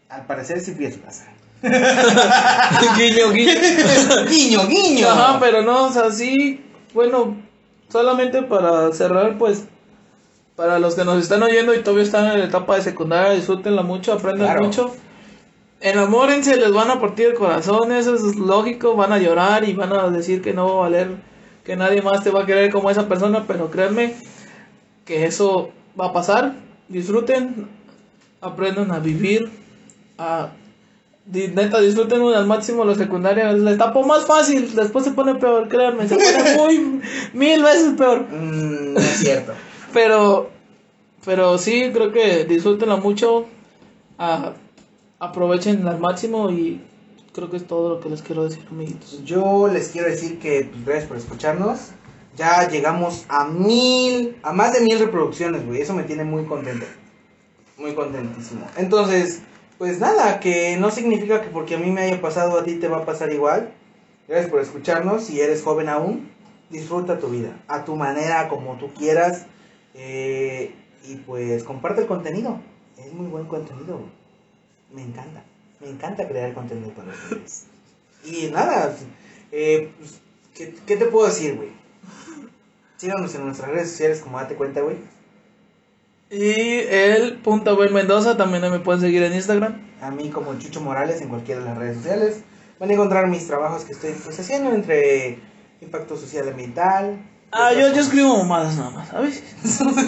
[0.10, 1.28] al parecer sí su casa.
[2.98, 3.54] guiño, guiño.
[4.30, 5.10] guiño, guiño.
[5.10, 6.62] Ajá, pero no, o sea, sí,
[6.94, 7.38] bueno,
[7.90, 9.64] solamente para cerrar, pues,
[10.58, 13.82] para los que nos están oyendo y todavía están en la etapa de secundaria, disfrútenla
[13.82, 14.66] mucho, aprendan Claro.
[14.66, 14.94] mucho.
[15.80, 19.94] Enamórense, les van a partir el corazón, eso es lógico, van a llorar y van
[19.94, 21.12] a decir que no va a valer,
[21.64, 24.16] que nadie más te va a querer como esa persona, pero créanme
[25.06, 26.54] que eso va a pasar.
[26.90, 27.68] Disfruten,
[28.42, 29.50] aprendan a vivir,
[30.18, 30.50] a
[31.26, 33.52] Neta, disfruten al máximo la secundaria.
[33.52, 34.76] Es la etapa más fácil.
[34.76, 36.06] Después se pone peor, créanme.
[36.08, 37.02] Se pone muy,
[37.34, 38.26] mil veces peor.
[38.30, 39.54] Mm, no es cierto.
[39.94, 40.50] Pero,
[41.24, 43.46] pero sí, creo que disfrútenla mucho.
[44.18, 44.54] a-
[45.20, 46.82] aprovechen al máximo y
[47.34, 49.24] creo que es todo lo que les quiero decir, amiguitos.
[49.26, 51.92] Yo les quiero decir que pues, gracias por escucharnos.
[52.36, 55.82] Ya llegamos a mil, a más de mil reproducciones, güey.
[55.82, 56.86] Eso me tiene muy contento.
[57.78, 58.66] Muy contentísimo.
[58.78, 59.42] Entonces,
[59.78, 62.88] pues nada, que no significa que porque a mí me haya pasado a ti te
[62.88, 63.74] va a pasar igual.
[64.28, 65.26] Gracias por escucharnos.
[65.26, 66.30] Si eres joven aún,
[66.70, 67.62] disfruta tu vida.
[67.68, 69.46] A tu manera, como tú quieras.
[69.94, 70.74] Eh,
[71.08, 72.60] y pues comparte el contenido.
[72.98, 74.12] Es muy buen contenido, güey.
[74.92, 75.44] Me encanta.
[75.84, 77.66] Me encanta crear contenido para ustedes.
[78.24, 78.96] Y nada,
[79.52, 80.22] eh, pues,
[80.56, 81.70] ¿qué, qué te puedo decir, güey?
[82.96, 84.96] Síganos en nuestras redes sociales como date cuenta, güey.
[86.32, 89.78] Y el punto Abel Mendoza también me pueden seguir en Instagram.
[90.02, 92.44] A mí como Chucho Morales en cualquiera de las redes sociales.
[92.80, 95.38] Van a encontrar mis trabajos que estoy pues, haciendo entre
[95.82, 97.20] impacto social ambiental.
[97.56, 99.44] Ah, yo, yo escribo mamadas nada más, ¿sabes?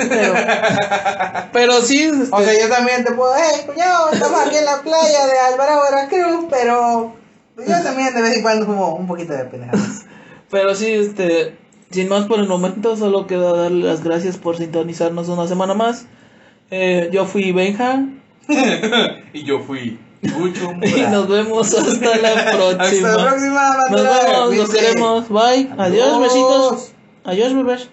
[0.10, 0.34] Pero,
[1.54, 4.82] pero sí, este, O sea, yo también te puedo, hey, cuñado, estamos aquí en la
[4.82, 7.14] playa de Alvarado, Veracruz, pero
[7.58, 10.06] yo también de vez en cuando como un poquito de pendejadas.
[10.52, 11.58] Pero sí, este,
[11.90, 16.06] sin más por el momento, solo queda darle las gracias por sintonizarnos una semana más.
[16.70, 18.06] Eh, yo fui Benja
[19.34, 23.10] Y yo fui Mucho y nos vemos hasta la próxima.
[23.10, 25.30] Hasta la próxima, Nos vemos, los queremos.
[25.30, 25.70] Bye.
[25.78, 26.20] Adiós, Adiós.
[26.22, 26.95] besitos.
[27.26, 27.90] Adiós, bebés.